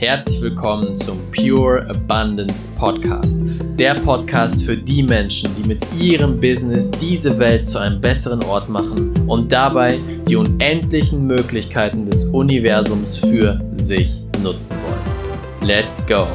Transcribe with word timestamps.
Herzlich 0.00 0.40
willkommen 0.40 0.96
zum 0.96 1.18
Pure 1.30 1.86
Abundance 1.90 2.70
Podcast. 2.74 3.42
Der 3.78 3.92
Podcast 3.92 4.64
für 4.64 4.74
die 4.74 5.02
Menschen, 5.02 5.54
die 5.54 5.68
mit 5.68 5.84
ihrem 6.00 6.40
Business 6.40 6.90
diese 6.90 7.38
Welt 7.38 7.66
zu 7.66 7.76
einem 7.76 8.00
besseren 8.00 8.42
Ort 8.44 8.70
machen 8.70 9.12
und 9.28 9.52
dabei 9.52 9.98
die 10.26 10.36
unendlichen 10.36 11.26
Möglichkeiten 11.26 12.06
des 12.06 12.24
Universums 12.24 13.18
für 13.18 13.60
sich 13.72 14.22
nutzen 14.42 14.78
wollen. 14.82 15.68
Let's 15.68 16.06
go! 16.06 16.26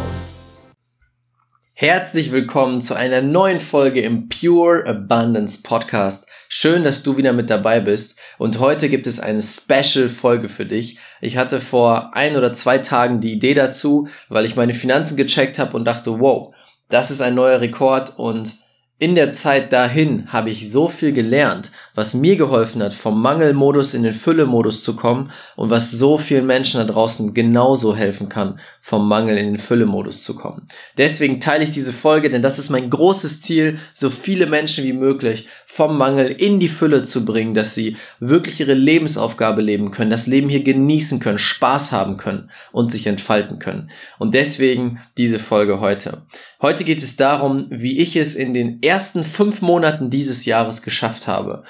Herzlich 1.78 2.32
willkommen 2.32 2.80
zu 2.80 2.94
einer 2.94 3.21
neuen 3.21 3.60
Folge 3.60 4.00
im 4.00 4.30
Pure 4.30 4.88
Abundance 4.88 5.62
Podcast. 5.62 6.26
Schön, 6.48 6.86
dass 6.86 7.04
du 7.04 7.18
wieder 7.18 7.34
mit 7.34 7.50
dabei 7.50 7.82
bist. 7.82 8.18
Und 8.38 8.62
heute 8.62 8.88
gibt 8.88 9.08
es 9.08 9.20
eine 9.20 9.41
Special-Folge 9.41 10.48
für 10.48 10.66
dich. 10.66 10.98
Ich 11.20 11.35
hatte 11.35 11.59
vor 11.59 12.16
ein 12.16 12.38
oder 12.38 12.54
zwei 12.54 12.77
Tagen 12.77 13.20
die 13.20 13.34
Idee 13.34 13.55
dazu, 13.55 14.08
weil 14.30 14.46
ich 14.46 14.55
meine 14.55 14.72
Finanzen 14.72 15.18
gecheckt 15.18 15.59
habe 15.59 15.76
und 15.76 15.84
dachte, 15.84 16.22
wow, 16.22 16.55
das 16.88 17.12
ist 17.12 17.20
ein 17.20 17.35
neuer 17.35 17.59
Rekord 17.59 18.18
und 18.18 18.55
in 18.98 19.16
der 19.16 19.34
Zeit 19.34 19.73
dahin 19.73 20.32
habe 20.32 20.52
ich 20.52 20.71
so 20.71 20.88
viel 20.88 21.12
gelernt, 21.12 21.71
was 21.95 22.13
mir 22.13 22.35
geholfen 22.35 22.84
hat, 22.84 22.94
vom 22.94 23.22
Mangelmodus 23.22 23.94
in 23.94 24.04
den 24.04 24.13
Füllemodus 24.13 24.84
zu 24.84 24.95
kommen 24.95 25.31
und 25.55 25.70
was 25.70 25.91
so 25.91 26.18
vielen 26.18 26.45
Menschen 26.45 26.80
da 26.80 26.85
draußen 26.85 27.34
genauso 27.34 27.95
helfen 27.95 28.30
kann, 28.30 28.59
vom 28.81 29.08
Mangel 29.08 29.38
in 29.38 29.45
den 29.45 29.58
Füllemodus 29.58 30.21
zu 30.23 30.35
kommen. 30.35 30.68
Deswegen 30.98 31.40
teile 31.40 31.63
ich 31.63 31.71
diese 31.71 31.94
Folge, 31.94 32.30
denn 32.30 32.41
das 32.41 32.59
ist 32.59 32.70
mein 32.70 32.90
großes 32.90 33.41
Ziel, 33.41 33.80
so 33.94 34.09
viele 34.09 34.45
Menschen 34.45 34.84
wie 34.84 34.94
möglich 34.94 35.48
vom 35.66 35.98
Mangel 35.98 36.27
in 36.27 36.59
die 36.59 36.68
Fülle 36.68 37.04
zu 37.04 37.26
bringen, 37.26 37.54
dass 37.54 37.73
sie 37.73 37.98
wirklich 38.20 38.59
ihre 38.59 38.73
Lebensaufgabe 38.73 39.62
leben 39.62 39.91
können, 39.91 40.12
das 40.12 40.27
Leben 40.27 40.49
hier 40.49 40.63
genießen 40.63 41.20
können, 41.20 41.40
Spaß 41.40 41.91
haben 41.91 42.18
können 42.18 42.49
und 42.71 42.91
sich 42.91 43.07
entfalten 43.07 43.60
können. 43.60 43.90
Und 44.20 44.34
deswegen 44.34 44.99
diese 45.18 45.40
Folge 45.40 45.79
heute. 45.79 46.23
Heute 46.62 46.84
geht 46.84 47.04
es 47.04 47.16
darum, 47.16 47.68
wie 47.70 47.99
ich 47.99 48.16
es 48.16 48.35
in 48.35 48.54
den 48.54 48.82
ersten 48.82 49.23
fünf 49.23 49.62
Monaten 49.62 50.10
dieses 50.10 50.46
Jahres 50.46 50.82
geschafft 50.82 51.27
habe, 51.27 51.63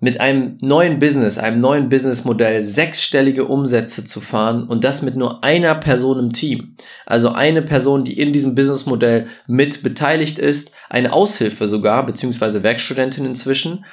mit 0.00 0.20
einem 0.20 0.56
neuen 0.60 0.98
Business, 0.98 1.38
einem 1.38 1.58
neuen 1.58 1.90
Businessmodell 1.90 2.62
sechsstellige 2.62 3.44
Umsätze 3.44 4.04
zu 4.04 4.20
fahren 4.20 4.64
und 4.66 4.82
das 4.82 5.02
mit 5.02 5.14
nur 5.14 5.44
einer 5.44 5.74
Person 5.74 6.18
im 6.18 6.32
Team. 6.32 6.76
Also 7.06 7.30
eine 7.30 7.62
Person, 7.62 8.04
die 8.04 8.18
in 8.18 8.32
diesem 8.32 8.54
Businessmodell 8.54 9.28
mit 9.46 9.82
beteiligt 9.82 10.38
ist, 10.38 10.72
eine 10.88 11.12
Aushilfe 11.12 11.68
sogar, 11.68 12.04
beziehungsweise 12.06 12.62
Werkstudentin 12.62 13.26
inzwischen 13.26 13.84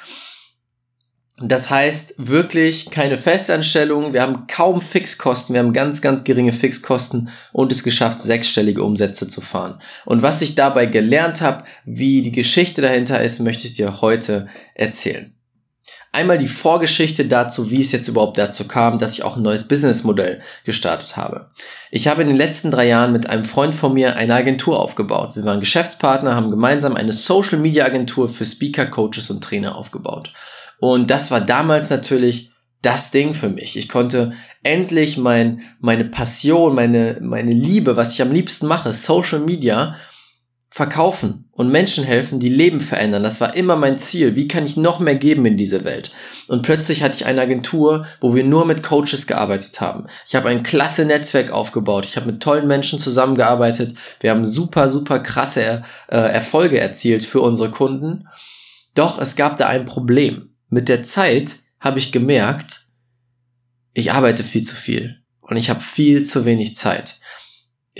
das 1.40 1.70
heißt 1.70 2.14
wirklich 2.18 2.90
keine 2.90 3.16
Festanstellung, 3.16 4.12
wir 4.12 4.22
haben 4.22 4.48
kaum 4.48 4.80
Fixkosten, 4.80 5.54
wir 5.54 5.60
haben 5.60 5.72
ganz, 5.72 6.02
ganz 6.02 6.24
geringe 6.24 6.50
Fixkosten 6.50 7.28
und 7.52 7.70
es 7.70 7.84
geschafft, 7.84 8.20
sechsstellige 8.20 8.82
Umsätze 8.82 9.28
zu 9.28 9.40
fahren. 9.40 9.80
Und 10.04 10.22
was 10.22 10.42
ich 10.42 10.56
dabei 10.56 10.86
gelernt 10.86 11.40
habe, 11.40 11.64
wie 11.84 12.22
die 12.22 12.32
Geschichte 12.32 12.82
dahinter 12.82 13.22
ist, 13.22 13.38
möchte 13.38 13.68
ich 13.68 13.74
dir 13.74 14.00
heute 14.00 14.48
erzählen. 14.74 15.37
Einmal 16.18 16.38
die 16.38 16.48
Vorgeschichte 16.48 17.26
dazu, 17.26 17.70
wie 17.70 17.80
es 17.80 17.92
jetzt 17.92 18.08
überhaupt 18.08 18.38
dazu 18.38 18.66
kam, 18.66 18.98
dass 18.98 19.14
ich 19.14 19.22
auch 19.22 19.36
ein 19.36 19.42
neues 19.44 19.68
Businessmodell 19.68 20.40
gestartet 20.64 21.16
habe. 21.16 21.52
Ich 21.92 22.08
habe 22.08 22.22
in 22.22 22.26
den 22.26 22.36
letzten 22.36 22.72
drei 22.72 22.88
Jahren 22.88 23.12
mit 23.12 23.30
einem 23.30 23.44
Freund 23.44 23.72
von 23.72 23.94
mir 23.94 24.16
eine 24.16 24.34
Agentur 24.34 24.80
aufgebaut. 24.80 25.36
Wir 25.36 25.44
waren 25.44 25.60
Geschäftspartner, 25.60 26.34
haben 26.34 26.50
gemeinsam 26.50 26.96
eine 26.96 27.12
Social 27.12 27.60
Media 27.60 27.84
Agentur 27.84 28.28
für 28.28 28.44
Speaker, 28.44 28.86
Coaches 28.86 29.30
und 29.30 29.44
Trainer 29.44 29.76
aufgebaut. 29.76 30.32
Und 30.80 31.08
das 31.08 31.30
war 31.30 31.40
damals 31.40 31.88
natürlich 31.88 32.50
das 32.82 33.12
Ding 33.12 33.32
für 33.32 33.48
mich. 33.48 33.76
Ich 33.76 33.88
konnte 33.88 34.32
endlich 34.64 35.18
mein, 35.18 35.60
meine 35.78 36.04
Passion, 36.04 36.74
meine, 36.74 37.18
meine 37.22 37.52
Liebe, 37.52 37.96
was 37.96 38.14
ich 38.14 38.22
am 38.22 38.32
liebsten 38.32 38.66
mache, 38.66 38.92
Social 38.92 39.38
Media, 39.38 39.94
verkaufen 40.68 41.47
und 41.58 41.70
Menschen 41.70 42.04
helfen, 42.04 42.38
die 42.38 42.48
Leben 42.48 42.80
verändern. 42.80 43.24
Das 43.24 43.40
war 43.40 43.56
immer 43.56 43.74
mein 43.74 43.98
Ziel. 43.98 44.36
Wie 44.36 44.46
kann 44.46 44.64
ich 44.64 44.76
noch 44.76 45.00
mehr 45.00 45.16
geben 45.16 45.44
in 45.44 45.56
diese 45.56 45.84
Welt? 45.84 46.12
Und 46.46 46.62
plötzlich 46.62 47.02
hatte 47.02 47.16
ich 47.16 47.26
eine 47.26 47.42
Agentur, 47.42 48.06
wo 48.20 48.36
wir 48.36 48.44
nur 48.44 48.64
mit 48.64 48.84
Coaches 48.84 49.26
gearbeitet 49.26 49.80
haben. 49.80 50.06
Ich 50.24 50.36
habe 50.36 50.48
ein 50.48 50.62
klasse 50.62 51.04
Netzwerk 51.04 51.50
aufgebaut. 51.50 52.04
Ich 52.04 52.16
habe 52.16 52.26
mit 52.26 52.40
tollen 52.40 52.68
Menschen 52.68 53.00
zusammengearbeitet. 53.00 53.94
Wir 54.20 54.30
haben 54.30 54.44
super, 54.44 54.88
super 54.88 55.18
krasse 55.18 55.82
äh, 56.06 56.16
Erfolge 56.16 56.78
erzielt 56.78 57.24
für 57.24 57.40
unsere 57.40 57.72
Kunden. 57.72 58.28
Doch 58.94 59.20
es 59.20 59.34
gab 59.34 59.56
da 59.56 59.66
ein 59.66 59.84
Problem 59.84 60.50
mit 60.68 60.88
der 60.88 61.02
Zeit 61.02 61.56
habe 61.80 61.98
ich 61.98 62.12
gemerkt, 62.12 62.86
ich 63.94 64.12
arbeite 64.12 64.44
viel 64.44 64.62
zu 64.62 64.76
viel 64.76 65.18
und 65.40 65.56
ich 65.56 65.70
habe 65.70 65.80
viel 65.80 66.24
zu 66.24 66.44
wenig 66.44 66.76
Zeit. 66.76 67.16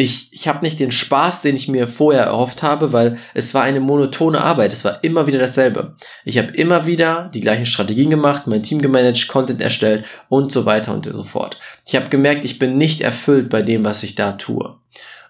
Ich, 0.00 0.32
ich 0.32 0.46
habe 0.46 0.64
nicht 0.64 0.78
den 0.78 0.92
Spaß, 0.92 1.42
den 1.42 1.56
ich 1.56 1.66
mir 1.66 1.88
vorher 1.88 2.22
erhofft 2.22 2.62
habe, 2.62 2.92
weil 2.92 3.18
es 3.34 3.52
war 3.52 3.64
eine 3.64 3.80
monotone 3.80 4.40
Arbeit. 4.40 4.72
Es 4.72 4.84
war 4.84 5.02
immer 5.02 5.26
wieder 5.26 5.40
dasselbe. 5.40 5.96
Ich 6.24 6.38
habe 6.38 6.52
immer 6.52 6.86
wieder 6.86 7.32
die 7.34 7.40
gleichen 7.40 7.66
Strategien 7.66 8.08
gemacht, 8.08 8.46
mein 8.46 8.62
Team 8.62 8.80
gemanagt, 8.80 9.26
Content 9.26 9.60
erstellt 9.60 10.04
und 10.28 10.52
so 10.52 10.66
weiter 10.66 10.94
und 10.94 11.04
so 11.04 11.24
fort. 11.24 11.58
Ich 11.84 11.96
habe 11.96 12.10
gemerkt, 12.10 12.44
ich 12.44 12.60
bin 12.60 12.78
nicht 12.78 13.00
erfüllt 13.00 13.48
bei 13.48 13.60
dem, 13.60 13.82
was 13.82 14.04
ich 14.04 14.14
da 14.14 14.34
tue. 14.34 14.76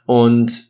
Und 0.04 0.64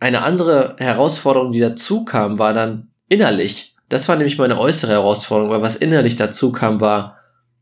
eine 0.00 0.22
andere 0.22 0.74
Herausforderung, 0.78 1.52
die 1.52 1.60
dazu 1.60 2.04
kam, 2.04 2.40
war 2.40 2.54
dann 2.54 2.88
innerlich. 3.08 3.76
Das 3.88 4.08
war 4.08 4.16
nämlich 4.16 4.36
meine 4.36 4.58
äußere 4.58 4.90
Herausforderung, 4.90 5.52
weil 5.52 5.62
was 5.62 5.76
innerlich 5.76 6.16
dazu 6.16 6.50
kam, 6.50 6.80
war, 6.80 7.18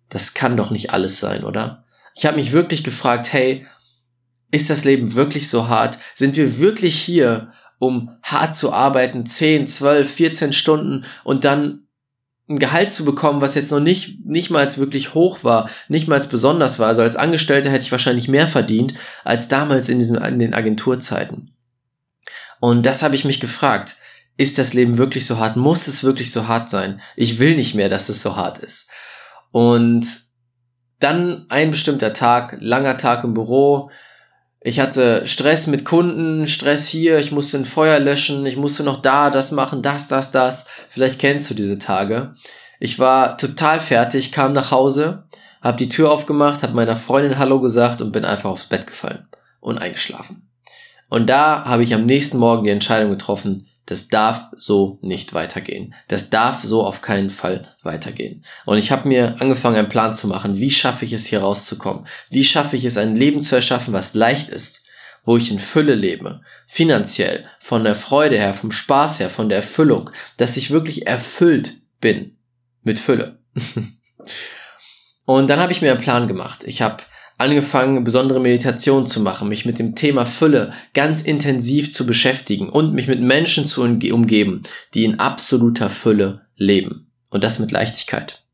das 0.08 0.32
kann 0.32 0.56
doch 0.56 0.70
nicht 0.70 0.88
alles 0.88 1.20
sein, 1.20 1.44
oder? 1.44 1.84
Ich 2.14 2.24
habe 2.24 2.36
mich 2.36 2.52
wirklich 2.52 2.82
gefragt, 2.82 3.30
hey, 3.34 3.66
ist 4.52 4.70
das 4.70 4.84
Leben 4.84 5.14
wirklich 5.14 5.48
so 5.48 5.66
hart? 5.66 5.98
Sind 6.14 6.36
wir 6.36 6.58
wirklich 6.60 6.94
hier, 6.94 7.52
um 7.80 8.10
hart 8.22 8.54
zu 8.54 8.72
arbeiten, 8.72 9.26
10, 9.26 9.66
12, 9.66 10.08
14 10.08 10.52
Stunden 10.52 11.04
und 11.24 11.44
dann 11.44 11.88
ein 12.48 12.60
Gehalt 12.60 12.92
zu 12.92 13.04
bekommen, 13.04 13.40
was 13.40 13.56
jetzt 13.56 13.72
noch 13.72 13.80
nicht, 13.80 14.24
nicht 14.24 14.50
mal 14.50 14.68
wirklich 14.76 15.14
hoch 15.14 15.42
war, 15.42 15.68
nicht 15.88 16.06
mal 16.06 16.20
besonders 16.20 16.78
war. 16.78 16.86
Also 16.86 17.02
als 17.02 17.16
Angestellter 17.16 17.70
hätte 17.70 17.84
ich 17.84 17.92
wahrscheinlich 17.92 18.28
mehr 18.28 18.46
verdient 18.46 18.94
als 19.24 19.48
damals 19.48 19.88
in 19.88 19.98
diesen, 19.98 20.16
in 20.16 20.38
den 20.38 20.54
Agenturzeiten. 20.54 21.50
Und 22.60 22.86
das 22.86 23.02
habe 23.02 23.16
ich 23.16 23.24
mich 23.24 23.40
gefragt 23.40 23.96
ist 24.36 24.58
das 24.58 24.74
Leben 24.74 24.98
wirklich 24.98 25.26
so 25.26 25.38
hart? 25.38 25.56
Muss 25.56 25.86
es 25.86 26.02
wirklich 26.02 26.32
so 26.32 26.48
hart 26.48 26.68
sein? 26.68 27.00
Ich 27.16 27.38
will 27.38 27.54
nicht 27.54 27.74
mehr, 27.74 27.88
dass 27.88 28.08
es 28.08 28.22
so 28.22 28.36
hart 28.36 28.58
ist. 28.58 28.90
Und 29.50 30.06
dann 30.98 31.46
ein 31.48 31.70
bestimmter 31.70 32.12
Tag, 32.12 32.56
langer 32.60 32.96
Tag 32.96 33.24
im 33.24 33.34
Büro. 33.34 33.90
Ich 34.64 34.78
hatte 34.78 35.26
Stress 35.26 35.66
mit 35.66 35.84
Kunden, 35.84 36.46
Stress 36.46 36.86
hier, 36.86 37.18
ich 37.18 37.32
musste 37.32 37.58
ein 37.58 37.64
Feuer 37.64 37.98
löschen, 37.98 38.46
ich 38.46 38.56
musste 38.56 38.84
noch 38.84 39.02
da 39.02 39.30
das 39.30 39.50
machen, 39.50 39.82
das, 39.82 40.06
das, 40.06 40.30
das. 40.30 40.66
Vielleicht 40.88 41.18
kennst 41.18 41.50
du 41.50 41.54
diese 41.54 41.78
Tage. 41.78 42.34
Ich 42.78 42.98
war 42.98 43.36
total 43.38 43.80
fertig, 43.80 44.30
kam 44.30 44.52
nach 44.52 44.70
Hause, 44.70 45.24
hab 45.60 45.78
die 45.78 45.88
Tür 45.88 46.12
aufgemacht, 46.12 46.62
hab 46.62 46.74
meiner 46.74 46.96
Freundin 46.96 47.38
Hallo 47.38 47.60
gesagt 47.60 48.00
und 48.00 48.12
bin 48.12 48.24
einfach 48.24 48.50
aufs 48.50 48.66
Bett 48.66 48.86
gefallen 48.86 49.26
und 49.60 49.78
eingeschlafen. 49.78 50.48
Und 51.08 51.26
da 51.26 51.64
habe 51.64 51.82
ich 51.82 51.92
am 51.94 52.06
nächsten 52.06 52.38
Morgen 52.38 52.64
die 52.64 52.70
Entscheidung 52.70 53.10
getroffen, 53.10 53.68
das 53.86 54.08
darf 54.08 54.46
so 54.56 54.98
nicht 55.02 55.34
weitergehen. 55.34 55.94
Das 56.08 56.30
darf 56.30 56.62
so 56.62 56.84
auf 56.84 57.02
keinen 57.02 57.30
Fall 57.30 57.68
weitergehen. 57.82 58.44
Und 58.64 58.78
ich 58.78 58.92
habe 58.92 59.08
mir 59.08 59.40
angefangen, 59.40 59.76
einen 59.76 59.88
Plan 59.88 60.14
zu 60.14 60.28
machen. 60.28 60.58
Wie 60.58 60.70
schaffe 60.70 61.04
ich 61.04 61.12
es, 61.12 61.26
hier 61.26 61.40
rauszukommen? 61.40 62.06
Wie 62.30 62.44
schaffe 62.44 62.76
ich 62.76 62.84
es, 62.84 62.96
ein 62.96 63.16
Leben 63.16 63.42
zu 63.42 63.56
erschaffen, 63.56 63.92
was 63.92 64.14
leicht 64.14 64.48
ist? 64.50 64.84
Wo 65.24 65.36
ich 65.36 65.50
in 65.50 65.58
Fülle 65.58 65.94
lebe. 65.94 66.40
Finanziell, 66.66 67.48
von 67.58 67.84
der 67.84 67.94
Freude 67.94 68.36
her, 68.36 68.54
vom 68.54 68.72
Spaß 68.72 69.20
her, 69.20 69.30
von 69.30 69.48
der 69.48 69.58
Erfüllung. 69.58 70.10
Dass 70.36 70.56
ich 70.56 70.70
wirklich 70.70 71.06
erfüllt 71.06 71.74
bin. 72.00 72.36
Mit 72.82 72.98
Fülle. 72.98 73.40
Und 75.24 75.48
dann 75.48 75.60
habe 75.60 75.72
ich 75.72 75.82
mir 75.82 75.92
einen 75.92 76.00
Plan 76.00 76.28
gemacht. 76.28 76.64
Ich 76.64 76.82
habe 76.82 77.02
angefangen, 77.42 78.04
besondere 78.04 78.40
Meditationen 78.40 79.06
zu 79.06 79.20
machen, 79.20 79.48
mich 79.48 79.66
mit 79.66 79.78
dem 79.78 79.94
Thema 79.94 80.24
Fülle 80.24 80.72
ganz 80.94 81.22
intensiv 81.22 81.92
zu 81.92 82.06
beschäftigen 82.06 82.68
und 82.68 82.94
mich 82.94 83.08
mit 83.08 83.20
Menschen 83.20 83.66
zu 83.66 83.82
umgeben, 83.82 84.62
die 84.94 85.04
in 85.04 85.18
absoluter 85.18 85.90
Fülle 85.90 86.42
leben. 86.56 87.08
Und 87.30 87.44
das 87.44 87.58
mit 87.58 87.72
Leichtigkeit. 87.72 88.44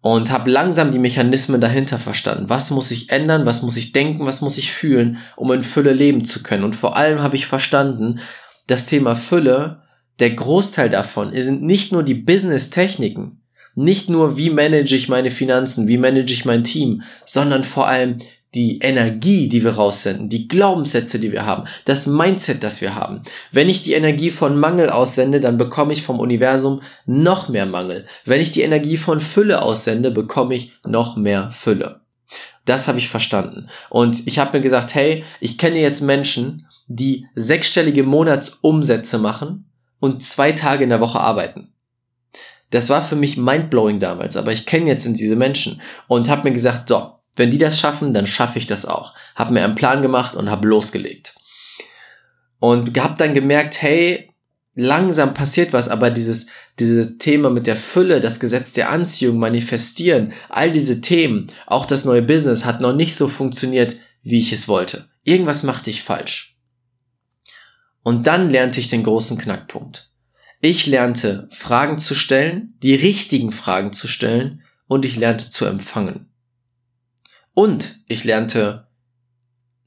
Und 0.00 0.30
habe 0.30 0.50
langsam 0.50 0.92
die 0.92 0.98
Mechanismen 0.98 1.60
dahinter 1.60 1.98
verstanden. 1.98 2.48
Was 2.48 2.70
muss 2.70 2.90
ich 2.90 3.10
ändern, 3.10 3.44
was 3.44 3.62
muss 3.62 3.76
ich 3.76 3.92
denken, 3.92 4.24
was 4.24 4.40
muss 4.40 4.56
ich 4.56 4.72
fühlen, 4.72 5.18
um 5.36 5.52
in 5.52 5.62
Fülle 5.62 5.92
leben 5.92 6.24
zu 6.24 6.42
können. 6.42 6.64
Und 6.64 6.74
vor 6.74 6.96
allem 6.96 7.20
habe 7.20 7.36
ich 7.36 7.46
verstanden, 7.46 8.20
das 8.66 8.86
Thema 8.86 9.14
Fülle, 9.14 9.82
der 10.20 10.30
Großteil 10.30 10.88
davon 10.88 11.32
sind 11.42 11.62
nicht 11.62 11.92
nur 11.92 12.02
die 12.02 12.14
Business-Techniken, 12.14 13.39
nicht 13.80 14.08
nur, 14.08 14.36
wie 14.36 14.50
manage 14.50 14.94
ich 14.94 15.08
meine 15.08 15.30
Finanzen, 15.30 15.88
wie 15.88 15.98
manage 15.98 16.32
ich 16.32 16.44
mein 16.44 16.64
Team, 16.64 17.02
sondern 17.24 17.64
vor 17.64 17.86
allem 17.86 18.18
die 18.54 18.78
Energie, 18.80 19.48
die 19.48 19.62
wir 19.62 19.72
raussenden, 19.72 20.28
die 20.28 20.48
Glaubenssätze, 20.48 21.20
die 21.20 21.30
wir 21.30 21.46
haben, 21.46 21.68
das 21.84 22.06
Mindset, 22.06 22.64
das 22.64 22.80
wir 22.80 22.94
haben. 22.94 23.22
Wenn 23.52 23.68
ich 23.68 23.82
die 23.82 23.92
Energie 23.92 24.30
von 24.30 24.58
Mangel 24.58 24.90
aussende, 24.90 25.40
dann 25.40 25.56
bekomme 25.56 25.92
ich 25.92 26.02
vom 26.02 26.18
Universum 26.18 26.82
noch 27.06 27.48
mehr 27.48 27.66
Mangel. 27.66 28.06
Wenn 28.24 28.40
ich 28.40 28.50
die 28.50 28.62
Energie 28.62 28.96
von 28.96 29.20
Fülle 29.20 29.62
aussende, 29.62 30.10
bekomme 30.10 30.54
ich 30.54 30.72
noch 30.84 31.16
mehr 31.16 31.50
Fülle. 31.52 32.00
Das 32.64 32.88
habe 32.88 32.98
ich 32.98 33.08
verstanden. 33.08 33.68
Und 33.88 34.26
ich 34.26 34.38
habe 34.38 34.58
mir 34.58 34.62
gesagt, 34.62 34.94
hey, 34.94 35.24
ich 35.40 35.58
kenne 35.58 35.78
jetzt 35.78 36.02
Menschen, 36.02 36.66
die 36.88 37.26
sechsstellige 37.36 38.02
Monatsumsätze 38.02 39.18
machen 39.18 39.70
und 40.00 40.22
zwei 40.22 40.52
Tage 40.52 40.84
in 40.84 40.90
der 40.90 41.00
Woche 41.00 41.20
arbeiten. 41.20 41.72
Das 42.70 42.88
war 42.88 43.02
für 43.02 43.16
mich 43.16 43.36
mindblowing 43.36 43.98
damals, 43.98 44.36
aber 44.36 44.52
ich 44.52 44.64
kenne 44.64 44.86
jetzt 44.86 45.04
diese 45.04 45.36
Menschen 45.36 45.80
und 46.06 46.28
habe 46.28 46.48
mir 46.48 46.54
gesagt, 46.54 46.88
so, 46.88 47.14
wenn 47.36 47.50
die 47.50 47.58
das 47.58 47.78
schaffen, 47.78 48.14
dann 48.14 48.26
schaffe 48.26 48.58
ich 48.58 48.66
das 48.66 48.86
auch. 48.86 49.14
Habe 49.34 49.54
mir 49.54 49.64
einen 49.64 49.74
Plan 49.74 50.02
gemacht 50.02 50.34
und 50.34 50.50
habe 50.50 50.66
losgelegt. 50.66 51.34
Und 52.58 52.96
habe 52.98 53.14
dann 53.16 53.34
gemerkt, 53.34 53.80
hey, 53.82 54.30
langsam 54.74 55.34
passiert 55.34 55.72
was, 55.72 55.88
aber 55.88 56.10
dieses, 56.10 56.46
dieses 56.78 57.18
Thema 57.18 57.50
mit 57.50 57.66
der 57.66 57.76
Fülle, 57.76 58.20
das 58.20 58.40
Gesetz 58.40 58.72
der 58.72 58.90
Anziehung, 58.90 59.38
manifestieren, 59.38 60.32
all 60.48 60.70
diese 60.70 61.00
Themen, 61.00 61.46
auch 61.66 61.86
das 61.86 62.04
neue 62.04 62.22
Business 62.22 62.64
hat 62.64 62.80
noch 62.80 62.92
nicht 62.92 63.16
so 63.16 63.28
funktioniert, 63.28 63.96
wie 64.22 64.38
ich 64.38 64.52
es 64.52 64.68
wollte. 64.68 65.08
Irgendwas 65.24 65.62
machte 65.62 65.90
ich 65.90 66.02
falsch. 66.02 66.58
Und 68.02 68.26
dann 68.26 68.50
lernte 68.50 68.80
ich 68.80 68.88
den 68.88 69.02
großen 69.02 69.38
Knackpunkt. 69.38 70.09
Ich 70.60 70.86
lernte 70.86 71.48
Fragen 71.50 71.98
zu 71.98 72.14
stellen, 72.14 72.74
die 72.82 72.94
richtigen 72.94 73.50
Fragen 73.50 73.92
zu 73.94 74.08
stellen 74.08 74.62
und 74.86 75.04
ich 75.04 75.16
lernte 75.16 75.48
zu 75.48 75.64
empfangen. 75.64 76.28
Und 77.54 77.98
ich 78.06 78.24
lernte 78.24 78.88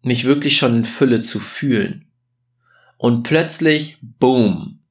mich 0.02 0.26
wirklich 0.26 0.58
schon 0.58 0.78
in 0.78 0.86
Fülle 0.86 1.22
zu 1.22 1.40
fühlen. 1.40 2.12
Und 2.98 3.24
plötzlich, 3.24 3.98
boom, 4.02 4.83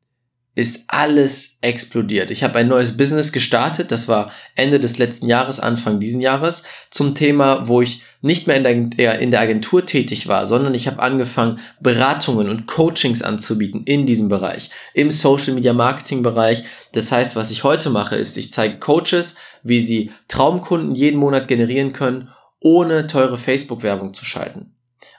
ist 0.54 0.84
alles 0.88 1.56
explodiert. 1.62 2.30
Ich 2.30 2.42
habe 2.42 2.58
ein 2.58 2.68
neues 2.68 2.96
Business 2.96 3.32
gestartet, 3.32 3.90
das 3.90 4.06
war 4.06 4.32
Ende 4.54 4.78
des 4.78 4.98
letzten 4.98 5.26
Jahres, 5.26 5.60
Anfang 5.60 5.98
diesen 5.98 6.20
Jahres, 6.20 6.64
zum 6.90 7.14
Thema, 7.14 7.66
wo 7.68 7.80
ich 7.80 8.02
nicht 8.20 8.46
mehr 8.46 8.56
in 8.56 8.90
der, 8.90 9.40
Agentur 9.40 9.86
tätig 9.86 10.28
war, 10.28 10.46
sondern 10.46 10.74
ich 10.74 10.86
habe 10.86 11.02
angefangen, 11.02 11.58
Beratungen 11.80 12.50
und 12.50 12.66
Coachings 12.66 13.22
anzubieten 13.22 13.84
in 13.84 14.06
diesem 14.06 14.28
Bereich, 14.28 14.70
im 14.92 15.10
Social 15.10 15.54
Media 15.54 15.72
Marketing 15.72 16.22
Bereich. 16.22 16.64
Das 16.92 17.10
heißt, 17.10 17.34
was 17.34 17.50
ich 17.50 17.64
heute 17.64 17.88
mache, 17.88 18.16
ist, 18.16 18.36
ich 18.36 18.52
zeige 18.52 18.78
Coaches, 18.78 19.38
wie 19.62 19.80
sie 19.80 20.12
Traumkunden 20.28 20.94
jeden 20.94 21.18
Monat 21.18 21.48
generieren 21.48 21.94
können, 21.94 22.28
ohne 22.60 23.06
teure 23.06 23.38
Facebook-Werbung 23.38 24.12
zu 24.14 24.24
schalten, 24.24 24.74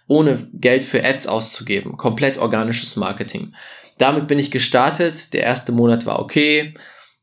ohne 0.08 0.48
Geld 0.54 0.86
für 0.86 1.04
Ads 1.04 1.28
auszugeben, 1.28 1.98
komplett 1.98 2.38
organisches 2.38 2.96
Marketing. 2.96 3.54
Damit 3.98 4.28
bin 4.28 4.40
ich 4.40 4.52
gestartet. 4.52 5.34
Der 5.34 5.44
erste 5.44 5.72
Monat 5.72 6.06
war 6.06 6.20
okay. 6.20 6.74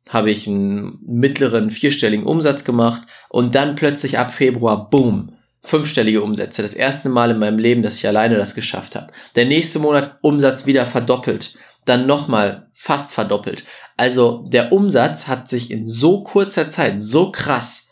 Habe 0.09 0.31
ich 0.31 0.47
einen 0.47 0.99
mittleren 1.07 1.71
vierstelligen 1.71 2.27
Umsatz 2.27 2.65
gemacht 2.65 3.03
und 3.29 3.55
dann 3.55 3.77
plötzlich 3.77 4.19
ab 4.19 4.33
Februar, 4.33 4.91
boom, 4.91 5.37
fünfstellige 5.63 6.23
Umsätze. 6.23 6.63
Das 6.63 6.75
erste 6.75 7.09
Mal 7.09 7.31
in 7.31 7.39
meinem 7.39 7.59
Leben, 7.59 7.83
dass 7.83 7.97
ich 7.97 8.09
alleine 8.09 8.37
das 8.37 8.55
geschafft 8.55 8.97
habe. 8.97 9.13
Der 9.37 9.45
nächste 9.45 9.79
Monat 9.79 10.19
Umsatz 10.23 10.67
wieder 10.67 10.87
verdoppelt. 10.87 11.55
Dann 11.85 12.07
nochmal 12.07 12.71
fast 12.75 13.13
verdoppelt. 13.13 13.65
Also 13.97 14.47
der 14.49 14.73
Umsatz 14.73 15.29
hat 15.29 15.49
sich 15.49 15.71
in 15.71 15.89
so 15.89 16.23
kurzer 16.23 16.69
Zeit 16.69 17.01
so 17.01 17.31
krass 17.31 17.89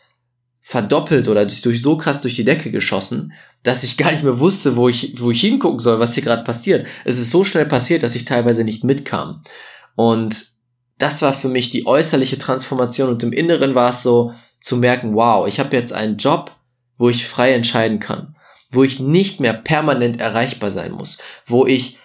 verdoppelt 0.61 1.29
oder 1.29 1.47
durch 1.47 1.83
so 1.83 1.97
krass 1.97 2.21
durch 2.21 2.35
die 2.35 2.45
Decke 2.45 2.71
geschossen, 2.71 3.33
dass 3.63 3.83
ich 3.83 3.97
gar 3.97 4.13
nicht 4.13 4.23
mehr 4.23 4.39
wusste, 4.39 4.77
wo 4.77 4.89
ich, 4.89 5.21
wo 5.21 5.31
ich 5.31 5.41
hingucken 5.41 5.81
soll, 5.81 5.99
was 5.99 6.15
hier 6.15 6.23
gerade 6.23 6.45
passiert. 6.45 6.87
Es 7.05 7.19
ist 7.19 7.31
so 7.31 7.45
schnell 7.45 7.67
passiert, 7.67 8.03
dass 8.03 8.15
ich 8.15 8.25
teilweise 8.25 8.65
nicht 8.65 8.85
mitkam. 8.85 9.43
Und 9.97 10.47
das 10.99 11.23
war 11.23 11.33
für 11.33 11.49
mich 11.49 11.71
die 11.71 11.87
äußerliche 11.87 12.39
Transformation 12.39 13.09
und 13.09 13.23
im 13.23 13.33
Inneren 13.33 13.75
war 13.75 13.91
es 13.91 14.03
so 14.03 14.33
zu 14.61 14.77
merken, 14.77 15.15
wow, 15.15 15.47
ich 15.47 15.61
habe 15.61 15.77
jetzt 15.77 15.93
einen 15.93 16.17
Job, 16.17 16.53
wo 16.97 17.09
ich 17.09 17.27
frei 17.27 17.53
entscheiden 17.53 18.01
kann, 18.01 18.37
wo 18.71 18.83
ich 18.83 18.99
nicht 18.99 19.41
mehr 19.41 19.55
permanent 19.55 20.21
erreichbar 20.21 20.71
sein 20.71 20.93
muss, 20.93 21.19
wo 21.47 21.67
ich 21.67 21.99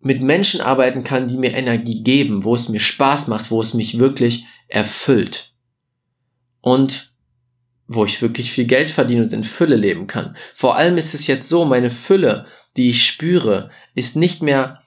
mit 0.00 0.22
Menschen 0.22 0.62
arbeiten 0.62 1.04
kann, 1.04 1.28
die 1.28 1.36
mir 1.36 1.52
Energie 1.52 2.02
geben, 2.02 2.44
wo 2.44 2.54
es 2.54 2.70
mir 2.70 2.80
Spaß 2.80 3.28
macht, 3.28 3.50
wo 3.50 3.60
es 3.60 3.74
mich 3.74 3.98
wirklich 3.98 4.46
erfüllt. 4.68 5.52
Und 6.62 7.09
wo 7.92 8.04
ich 8.04 8.22
wirklich 8.22 8.52
viel 8.52 8.66
Geld 8.66 8.88
verdiene 8.88 9.24
und 9.24 9.32
in 9.32 9.42
Fülle 9.42 9.74
leben 9.74 10.06
kann. 10.06 10.36
Vor 10.54 10.76
allem 10.76 10.96
ist 10.96 11.12
es 11.12 11.26
jetzt 11.26 11.48
so, 11.48 11.64
meine 11.64 11.90
Fülle, 11.90 12.46
die 12.76 12.88
ich 12.88 13.04
spüre, 13.04 13.70
ist 13.96 14.14
nicht 14.14 14.42
mehr 14.42 14.80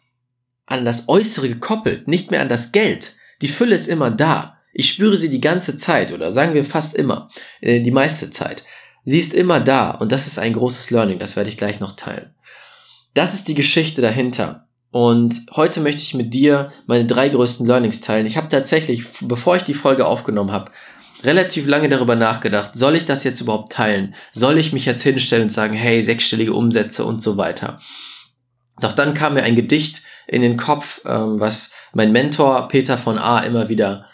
an 0.68 0.86
das 0.86 1.10
Äußere 1.10 1.50
gekoppelt, 1.50 2.08
nicht 2.08 2.32
mehr 2.32 2.40
an 2.40 2.48
das 2.48 2.72
Geld. 2.72 3.16
Die 3.42 3.50
Fülle 3.50 3.76
ist 3.76 3.88
immer 3.88 4.10
da. 4.10 4.58
Ich 4.72 4.88
spüre 4.88 5.18
sie 5.18 5.30
die 5.30 5.42
ganze 5.42 5.76
Zeit 5.76 6.14
oder 6.14 6.32
sagen 6.32 6.54
wir 6.54 6.64
fast 6.64 6.96
immer, 6.96 7.28
äh, 7.60 7.82
die 7.82 7.92
meiste 7.92 8.30
Zeit. 8.30 8.64
Sie 9.04 9.20
ist 9.20 9.34
immer 9.34 9.60
da 9.60 9.92
und 9.92 10.14
das 10.14 10.26
ist 10.26 10.40
ein 10.40 10.54
großes 10.54 10.90
Learning, 10.90 11.20
das 11.20 11.36
werde 11.36 11.50
ich 11.50 11.58
gleich 11.58 11.82
noch 11.82 11.98
teilen. 11.98 12.34
Das 13.14 13.34
ist 13.34 13.50
die 13.50 13.54
Geschichte 13.54 14.02
dahinter. 14.02 14.70
Und 14.92 15.42
heute 15.52 15.82
möchte 15.82 16.04
ich 16.04 16.14
mit 16.14 16.34
dir 16.34 16.72
meine 16.86 17.06
drei 17.06 17.28
größten 17.28 17.68
Learnings 17.68 18.00
teilen. 18.00 18.28
Ich 18.28 18.38
habe 18.38 18.48
tatsächlich, 18.48 19.04
bevor 19.20 19.58
ich 19.58 19.64
die 19.64 19.74
Folge 19.74 20.06
aufgenommen 20.06 20.54
habe, 20.54 20.72
relativ 21.24 21.68
lange 21.68 21.90
darüber 21.90 22.16
nachgedacht, 22.16 22.72
soll 22.76 22.96
ich 22.96 23.06
das 23.06 23.24
jetzt 23.24 23.42
überhaupt 23.42 23.72
teilen? 23.72 24.16
Soll 24.32 24.58
ich 24.58 24.74
mich 24.74 24.86
jetzt 24.86 25.04
hinstellen 25.04 25.46
und 25.46 25.52
sagen, 25.52 25.74
hey, 25.74 26.04
sechsstellige 26.04 26.54
Umsätze 26.54 27.06
und 27.06 27.22
so 27.22 27.38
weiter? 27.38 27.80
Doch 28.80 28.92
dann 28.92 29.14
kam 29.14 29.36
mir 29.36 29.44
ein 29.44 29.56
Gedicht 29.56 30.02
in 30.28 30.42
den 30.42 30.58
Kopf, 30.58 31.02
ähm, 31.06 31.40
was 31.40 31.74
mein 31.94 32.12
Mentor 32.12 32.68
Peter 32.68 32.98
von 32.98 33.18
A 33.18 33.40
immer 33.42 33.70
wieder 33.70 34.08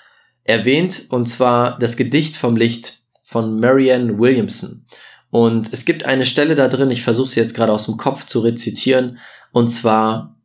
erwähnt, 0.44 1.06
und 1.10 1.28
zwar 1.28 1.78
das 1.80 1.96
Gedicht 1.96 2.36
vom 2.36 2.56
Licht 2.56 3.00
von 3.24 3.60
Marianne 3.60 4.18
Williamson. 4.18 4.86
Und 5.30 5.72
es 5.72 5.86
gibt 5.86 6.06
eine 6.06 6.26
Stelle 6.26 6.56
da 6.56 6.68
drin, 6.68 6.90
ich 6.90 7.04
versuche 7.04 7.30
sie 7.30 7.40
jetzt 7.40 7.56
gerade 7.56 7.72
aus 7.72 7.86
dem 7.86 7.98
Kopf 7.98 8.26
zu 8.26 8.40
rezitieren, 8.40 9.20
und 9.52 9.70
zwar, 9.70 10.36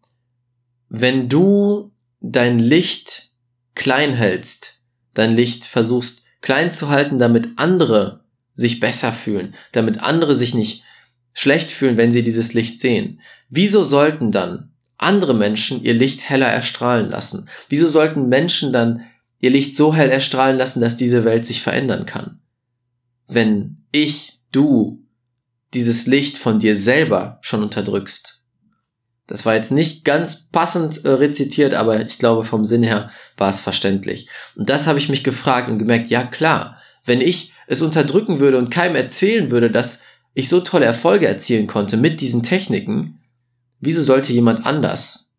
wenn 0.89 1.29
du 1.29 1.93
dein 2.21 2.59
Licht 2.59 3.31
klein 3.75 4.15
hältst, 4.15 4.81
dein 5.15 5.35
Licht 5.35 5.65
versuchst 5.65 6.24
klein 6.45 6.71
zu 6.71 6.91
halten, 6.91 7.19
damit 7.19 7.49
andere 7.57 8.21
sich 8.53 8.79
besser 8.79 9.13
fühlen, 9.13 9.55
damit 9.73 10.01
andere 10.01 10.35
sich 10.35 10.55
nicht 10.55 10.85
schlecht 11.33 11.73
fühlen, 11.73 11.97
wenn 11.97 12.13
sie 12.13 12.23
dieses 12.23 12.53
Licht 12.53 12.79
sehen. 12.79 13.21
Wieso 13.49 13.83
sollten 13.83 14.31
dann 14.31 14.71
andere 14.99 15.33
Menschen 15.35 15.83
ihr 15.83 15.95
Licht 15.95 16.29
heller 16.29 16.47
erstrahlen 16.47 17.11
lassen? 17.11 17.49
Wieso 17.71 17.89
sollten 17.89 18.29
Menschen 18.29 18.75
dann 18.75 19.07
ihr 19.41 19.51
Licht 19.51 19.75
so 19.75 19.95
hell 19.95 20.11
erstrahlen 20.11 20.59
lassen, 20.59 20.83
dass 20.83 20.97
diese 20.97 21.25
Welt 21.25 21.47
sich 21.47 21.63
verändern 21.63 22.05
kann? 22.05 22.41
Wenn 23.27 23.79
ich, 23.91 24.39
du, 24.53 25.03
dieses 25.73 26.07
Licht 26.07 26.37
von 26.37 26.59
dir 26.59 26.77
selber 26.77 27.39
schon 27.41 27.63
unterdrückst. 27.63 28.44
Das 29.27 29.47
war 29.47 29.55
jetzt 29.55 29.73
nicht 29.73 30.05
ganz 30.05 30.49
passend 30.51 31.05
äh, 31.05 31.09
rezitiert, 31.09 31.73
aber 31.75 32.01
ich 32.05 32.19
glaube 32.19 32.45
vom 32.45 32.65
Sinn 32.65 32.83
her 32.83 33.11
war 33.37 33.49
es 33.49 33.61
verständlich. 33.61 34.29
Und 34.55 34.69
das 34.69 34.87
habe 34.87 34.99
ich 34.99 35.09
mich 35.09 35.25
gefragt 35.25 35.69
und 35.69 35.79
gemerkt, 35.79 36.11
ja 36.11 36.25
klar, 36.25 36.79
wenn 37.05 37.21
ich 37.21 37.53
es 37.67 37.81
unterdrücken 37.81 38.41
würde 38.41 38.59
und 38.59 38.71
keinem 38.71 38.97
erzählen 38.97 39.51
würde, 39.51 39.71
dass 39.71 40.03
ich 40.35 40.49
so 40.49 40.61
tolle 40.61 40.85
Erfolge 40.85 41.27
erzielen 41.27 41.67
konnte 41.67 41.97
mit 41.97 42.21
diesen 42.21 42.43
Techniken, 42.43 43.21
wieso 43.81 44.03
sollte 44.03 44.33
jemand 44.33 44.67
anders 44.67 45.33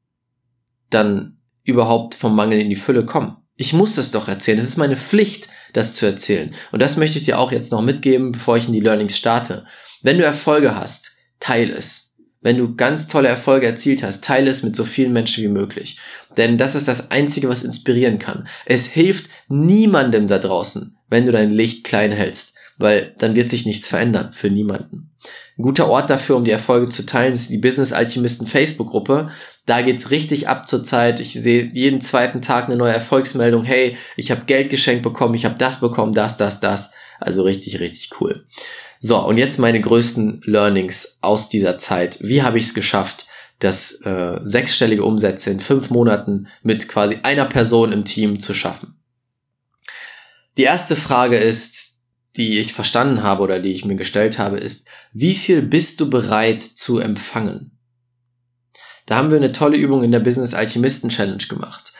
dann 0.90 1.38
überhaupt 1.64 2.16
vom 2.16 2.36
Mangel 2.36 2.60
in 2.60 2.70
die 2.70 2.76
Fülle 2.76 3.06
kommen? 3.06 3.38
Ich 3.56 3.74
muss 3.74 3.98
es 3.98 4.12
doch 4.12 4.28
erzählen. 4.28 4.60
Es 4.60 4.66
ist 4.66 4.78
meine 4.78 4.96
Pflicht, 4.96 5.50
das 5.74 5.96
zu 5.96 6.06
erzählen. 6.06 6.54
Und 6.72 6.82
das 6.82 6.98
möchte 6.98 7.20
ich 7.20 7.26
dir 7.26 7.40
auch 7.40 7.52
jetzt 7.52 7.72
noch 7.72 7.82
mitgeben, 7.82 8.32
bevor 8.32 8.58
ich 8.58 8.68
in 8.68 8.74
die 8.74 8.80
Learnings 8.80 9.18
starte. 9.18 9.66
Wenn 10.02 10.18
du 10.18 10.24
Erfolge 10.24 10.76
hast, 10.76 11.16
teile 11.40 11.74
es 11.74 12.05
wenn 12.46 12.60
du 12.60 12.76
ganz 12.76 13.08
tolle 13.08 13.28
Erfolge 13.28 13.66
erzielt 13.66 14.04
hast, 14.04 14.24
teile 14.24 14.52
es 14.52 14.62
mit 14.62 14.76
so 14.76 14.84
vielen 14.84 15.12
Menschen 15.12 15.44
wie 15.44 15.48
möglich. 15.48 15.98
Denn 16.38 16.60
das 16.60 16.76
ist 16.76 16.88
das 16.88 17.10
Einzige, 17.10 17.50
was 17.50 17.64
inspirieren 17.64 18.20
kann. 18.20 18.48
Es 18.68 18.86
hilft 18.86 19.32
niemandem 19.48 20.28
da 20.28 20.38
draußen, 20.38 20.96
wenn 21.10 21.26
du 21.26 21.32
dein 21.32 21.50
Licht 21.50 21.86
klein 21.86 22.12
hältst, 22.12 22.54
weil 22.78 23.16
dann 23.18 23.36
wird 23.36 23.50
sich 23.50 23.66
nichts 23.66 23.88
verändern 23.88 24.32
für 24.32 24.52
niemanden. 24.52 25.10
Ein 25.58 25.64
guter 25.64 25.88
Ort 25.88 26.12
dafür, 26.12 26.36
um 26.36 26.46
die 26.46 26.52
Erfolge 26.52 26.90
zu 26.90 27.04
teilen, 27.08 27.34
ist 27.34 27.50
die 27.50 27.58
Business 27.58 27.94
Alchemisten 27.94 28.46
Facebook-Gruppe. 28.46 29.32
Da 29.66 29.82
geht's 29.82 30.12
richtig 30.12 30.48
ab 30.48 30.68
zur 30.68 30.84
Zeit. 30.84 31.20
Ich 31.20 31.34
sehe 31.34 31.72
jeden 31.74 32.00
zweiten 32.00 32.44
Tag 32.44 32.66
eine 32.66 32.78
neue 32.78 32.94
Erfolgsmeldung. 32.94 33.64
Hey, 33.64 33.98
ich 34.18 34.30
habe 34.30 34.46
Geld 34.46 34.70
geschenkt 34.70 35.02
bekommen, 35.02 35.34
ich 35.34 35.46
habe 35.46 35.58
das 35.58 35.80
bekommen, 35.80 36.14
das, 36.14 36.38
das, 36.38 36.60
das. 36.60 36.92
Also 37.20 37.42
richtig, 37.42 37.80
richtig 37.80 38.12
cool. 38.22 38.46
So, 39.08 39.20
und 39.20 39.38
jetzt 39.38 39.60
meine 39.60 39.80
größten 39.80 40.42
Learnings 40.46 41.20
aus 41.22 41.48
dieser 41.48 41.78
Zeit. 41.78 42.18
Wie 42.22 42.42
habe 42.42 42.58
ich 42.58 42.66
es 42.66 42.74
geschafft, 42.74 43.28
das 43.60 44.02
äh, 44.02 44.40
sechsstellige 44.42 45.04
Umsätze 45.04 45.52
in 45.52 45.60
fünf 45.60 45.92
Monaten 45.92 46.48
mit 46.64 46.90
quasi 46.90 47.20
einer 47.22 47.46
Person 47.46 47.92
im 47.92 48.04
Team 48.04 48.40
zu 48.40 48.56
schaffen? 48.56 48.96
Die 50.58 50.64
erste 50.64 50.96
Frage 50.96 51.38
ist, 51.38 51.98
die 52.36 52.58
ich 52.58 52.74
verstanden 52.74 53.22
habe 53.22 53.44
oder 53.44 53.60
die 53.60 53.74
ich 53.74 53.86
mir 53.86 53.94
gestellt 53.94 54.40
habe, 54.40 54.58
ist, 54.58 54.90
wie 55.14 55.36
viel 55.36 55.62
bist 55.62 56.02
du 56.02 56.10
bereit 56.10 56.60
zu 56.60 56.98
empfangen? 56.98 57.78
Da 59.06 59.18
haben 59.18 59.30
wir 59.30 59.38
eine 59.38 59.52
tolle 59.52 59.78
Übung 59.78 60.04
in 60.04 60.14
der 60.14 60.20
Business 60.20 60.56
Alchemisten 60.56 61.10
Challenge 61.10 61.46
gemacht. 61.48 61.94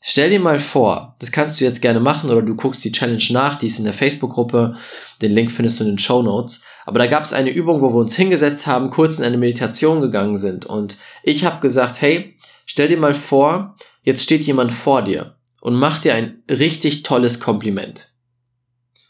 Stell 0.00 0.30
dir 0.30 0.40
mal 0.40 0.60
vor, 0.60 1.16
das 1.18 1.32
kannst 1.32 1.60
du 1.60 1.64
jetzt 1.64 1.82
gerne 1.82 2.00
machen 2.00 2.30
oder 2.30 2.42
du 2.42 2.54
guckst 2.54 2.84
die 2.84 2.92
Challenge 2.92 3.22
nach, 3.30 3.56
die 3.56 3.66
ist 3.66 3.78
in 3.78 3.84
der 3.84 3.94
Facebook-Gruppe, 3.94 4.76
den 5.22 5.32
Link 5.32 5.50
findest 5.50 5.80
du 5.80 5.84
in 5.84 5.90
den 5.90 5.98
Show 5.98 6.22
Notes. 6.22 6.62
Aber 6.84 6.98
da 6.98 7.06
gab 7.06 7.24
es 7.24 7.32
eine 7.32 7.50
Übung, 7.50 7.80
wo 7.80 7.92
wir 7.92 7.98
uns 7.98 8.14
hingesetzt 8.14 8.66
haben, 8.66 8.90
kurz 8.90 9.18
in 9.18 9.24
eine 9.24 9.38
Meditation 9.38 10.00
gegangen 10.00 10.36
sind 10.36 10.66
und 10.66 10.96
ich 11.22 11.44
habe 11.44 11.60
gesagt, 11.60 12.00
hey, 12.00 12.36
stell 12.66 12.88
dir 12.88 12.98
mal 12.98 13.14
vor, 13.14 13.76
jetzt 14.02 14.22
steht 14.22 14.42
jemand 14.42 14.70
vor 14.70 15.02
dir 15.02 15.36
und 15.60 15.74
macht 15.74 16.04
dir 16.04 16.14
ein 16.14 16.42
richtig 16.48 17.02
tolles 17.02 17.40
Kompliment. 17.40 18.10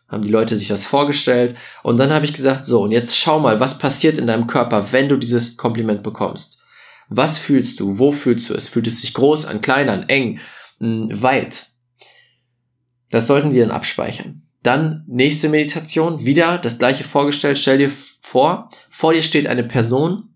Haben 0.09 0.23
die 0.23 0.31
Leute 0.31 0.57
sich 0.57 0.69
das 0.69 0.85
vorgestellt 0.85 1.57
und 1.83 1.99
dann 1.99 2.13
habe 2.13 2.25
ich 2.25 2.33
gesagt, 2.33 2.65
so 2.65 2.83
und 2.83 2.93
jetzt 2.93 3.19
schau 3.19 3.41
mal, 3.41 3.61
was 3.61 3.79
passiert 3.79 4.19
in 4.19 4.29
deinem 4.29 4.47
Körper, 4.47 4.93
wenn 4.93 5.09
du 5.09 5.17
dieses 5.17 5.57
Kompliment 5.57 6.03
bekommst. 6.03 6.63
Was 7.09 7.39
fühlst 7.39 7.81
du? 7.81 7.99
Wo 7.99 8.13
fühlst 8.13 8.49
du 8.49 8.55
es? 8.55 8.69
Fühlt 8.69 8.87
es 8.87 9.01
sich 9.01 9.15
groß 9.15 9.45
an, 9.45 9.61
klein 9.61 9.89
an, 9.89 10.09
eng? 10.09 10.41
Weit. 10.79 11.71
Das 13.11 13.27
sollten 13.27 13.51
die 13.51 13.61
dann 13.61 13.71
abspeichern. 13.71 14.43
Dann 14.63 15.05
nächste 15.07 15.49
Meditation, 15.49 16.27
wieder 16.27 16.59
das 16.59 16.79
gleiche 16.79 17.05
vorgestellt. 17.05 17.59
Stell 17.59 17.79
dir 17.79 17.91
vor, 17.91 18.71
vor 18.91 19.13
dir 19.13 19.23
steht 19.23 19.47
eine 19.47 19.65
Person 19.65 20.35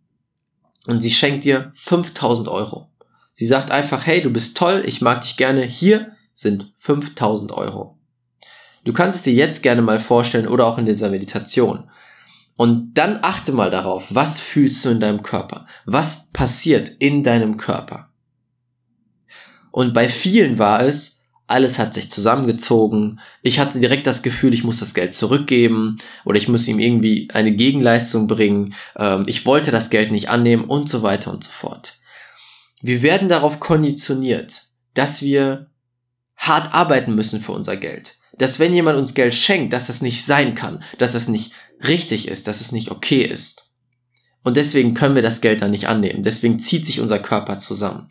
und 0.86 1.00
sie 1.00 1.10
schenkt 1.10 1.44
dir 1.44 1.70
5000 1.74 2.48
Euro. 2.48 2.90
Sie 3.32 3.46
sagt 3.46 3.70
einfach, 3.70 4.06
hey, 4.06 4.22
du 4.22 4.30
bist 4.30 4.56
toll, 4.56 4.82
ich 4.86 5.00
mag 5.00 5.22
dich 5.22 5.36
gerne, 5.36 5.62
hier 5.62 6.16
sind 6.34 6.72
5000 6.76 7.52
Euro. 7.52 7.98
Du 8.84 8.92
kannst 8.92 9.18
es 9.18 9.24
dir 9.24 9.34
jetzt 9.34 9.62
gerne 9.62 9.82
mal 9.82 9.98
vorstellen 9.98 10.48
oder 10.48 10.66
auch 10.66 10.78
in 10.78 10.86
dieser 10.86 11.10
Meditation. 11.10 11.90
Und 12.56 12.94
dann 12.94 13.20
achte 13.22 13.52
mal 13.52 13.70
darauf, 13.70 14.14
was 14.14 14.40
fühlst 14.40 14.84
du 14.84 14.90
in 14.90 15.00
deinem 15.00 15.22
Körper? 15.22 15.66
Was 15.86 16.30
passiert 16.32 16.88
in 16.88 17.22
deinem 17.22 17.56
Körper? 17.56 18.09
Und 19.70 19.94
bei 19.94 20.08
vielen 20.08 20.58
war 20.58 20.82
es, 20.82 21.20
alles 21.50 21.80
hat 21.80 21.94
sich 21.94 22.10
zusammengezogen. 22.10 23.20
Ich 23.42 23.58
hatte 23.58 23.80
direkt 23.80 24.06
das 24.06 24.22
Gefühl, 24.22 24.54
ich 24.54 24.62
muss 24.62 24.78
das 24.78 24.94
Geld 24.94 25.16
zurückgeben 25.16 25.98
oder 26.24 26.38
ich 26.38 26.46
muss 26.46 26.68
ihm 26.68 26.78
irgendwie 26.78 27.28
eine 27.32 27.50
Gegenleistung 27.50 28.28
bringen. 28.28 28.74
Ähm, 28.96 29.24
ich 29.26 29.46
wollte 29.46 29.72
das 29.72 29.90
Geld 29.90 30.12
nicht 30.12 30.28
annehmen 30.28 30.64
und 30.64 30.88
so 30.88 31.02
weiter 31.02 31.32
und 31.32 31.42
so 31.42 31.50
fort. 31.50 31.98
Wir 32.82 33.02
werden 33.02 33.28
darauf 33.28 33.58
konditioniert, 33.58 34.66
dass 34.94 35.22
wir 35.22 35.70
hart 36.36 36.72
arbeiten 36.72 37.16
müssen 37.16 37.40
für 37.40 37.52
unser 37.52 37.76
Geld. 37.76 38.14
Dass 38.38 38.60
wenn 38.60 38.72
jemand 38.72 38.96
uns 38.96 39.14
Geld 39.14 39.34
schenkt, 39.34 39.72
dass 39.72 39.88
das 39.88 40.02
nicht 40.02 40.24
sein 40.24 40.54
kann, 40.54 40.82
dass 40.98 41.12
das 41.12 41.26
nicht 41.26 41.52
richtig 41.86 42.28
ist, 42.28 42.46
dass 42.46 42.60
es 42.60 42.70
nicht 42.70 42.92
okay 42.92 43.22
ist. 43.22 43.64
Und 44.44 44.56
deswegen 44.56 44.94
können 44.94 45.16
wir 45.16 45.22
das 45.22 45.40
Geld 45.40 45.62
dann 45.62 45.72
nicht 45.72 45.88
annehmen. 45.88 46.22
Deswegen 46.22 46.60
zieht 46.60 46.86
sich 46.86 47.00
unser 47.00 47.18
Körper 47.18 47.58
zusammen. 47.58 48.08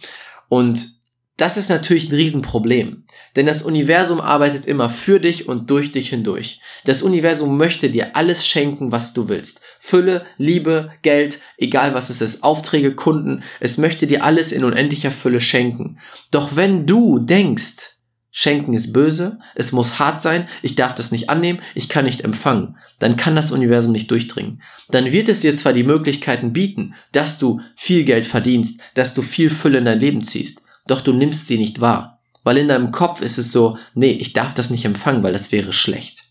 Und 0.50 0.99
das 1.39 1.55
ist 1.55 1.69
natürlich 1.69 2.10
ein 2.10 2.15
Riesenproblem, 2.15 3.05
denn 3.38 3.46
das 3.46 3.62
Universum 3.62 4.19
arbeitet 4.19 4.65
immer 4.65 4.89
für 4.89 5.22
dich 5.22 5.48
und 5.48 5.69
durch 5.69 5.93
dich 5.93 6.10
hindurch. 6.10 6.60
Das 6.84 7.01
Universum 7.01 7.58
möchte 7.58 7.89
dir 7.89 8.17
alles 8.17 8.46
schenken, 8.46 8.91
was 8.91 9.13
du 9.13 9.29
willst. 9.29 9.62
Fülle, 9.79 10.25
Liebe, 10.38 10.91
Geld, 11.01 11.39
egal 11.58 11.93
was 11.93 12.10
es 12.10 12.19
ist, 12.19 12.43
Aufträge, 12.43 12.93
Kunden, 12.93 13.43
es 13.62 13.77
möchte 13.77 14.05
dir 14.05 14.25
alles 14.25 14.51
in 14.51 14.65
unendlicher 14.65 15.12
Fülle 15.12 15.39
schenken. 15.39 16.00
Doch 16.29 16.58
wenn 16.58 16.86
du 16.86 17.19
denkst, 17.19 17.96
Schenken 18.31 18.74
ist 18.74 18.93
böse, 18.93 19.39
es 19.55 19.72
muss 19.72 19.98
hart 19.98 20.22
sein, 20.22 20.48
ich 20.62 20.75
darf 20.75 20.93
das 20.93 21.12
nicht 21.12 21.29
annehmen, 21.29 21.62
ich 21.74 21.89
kann 21.89 22.05
nicht 22.05 22.22
empfangen, 22.22 22.77
dann 23.00 23.15
kann 23.15 23.36
das 23.36 23.51
Universum 23.51 23.91
nicht 23.91 24.12
durchdringen. 24.12 24.62
Dann 24.89 25.12
wird 25.12 25.29
es 25.29 25.39
dir 25.39 25.55
zwar 25.55 25.74
die 25.74 25.84
Möglichkeiten 25.84 26.53
bieten, 26.53 26.93
dass 27.12 27.39
du 27.39 27.60
viel 27.75 28.03
Geld 28.03 28.27
verdienst, 28.27 28.81
dass 28.93 29.15
du 29.15 29.24
viel 29.24 29.50
Fülle 29.50 29.79
in 29.79 29.86
dein 29.86 30.00
Leben 30.00 30.22
ziehst, 30.22 30.62
doch 30.89 31.01
du 31.01 31.13
nimmst 31.13 31.48
sie 31.48 31.58
nicht 31.58 31.81
wahr. 31.81 32.19
Weil 32.43 32.58
in 32.58 32.67
deinem 32.67 32.91
Kopf 32.91 33.22
ist 33.22 33.38
es 33.38 33.51
so, 33.51 33.77
nee, 33.93 34.12
ich 34.12 34.34
darf 34.34 34.53
das 34.53 34.69
nicht 34.69 34.86
empfangen, 34.86 35.24
weil 35.24 35.34
das 35.34 35.51
wäre 35.51 35.74
schlecht. 35.74 36.24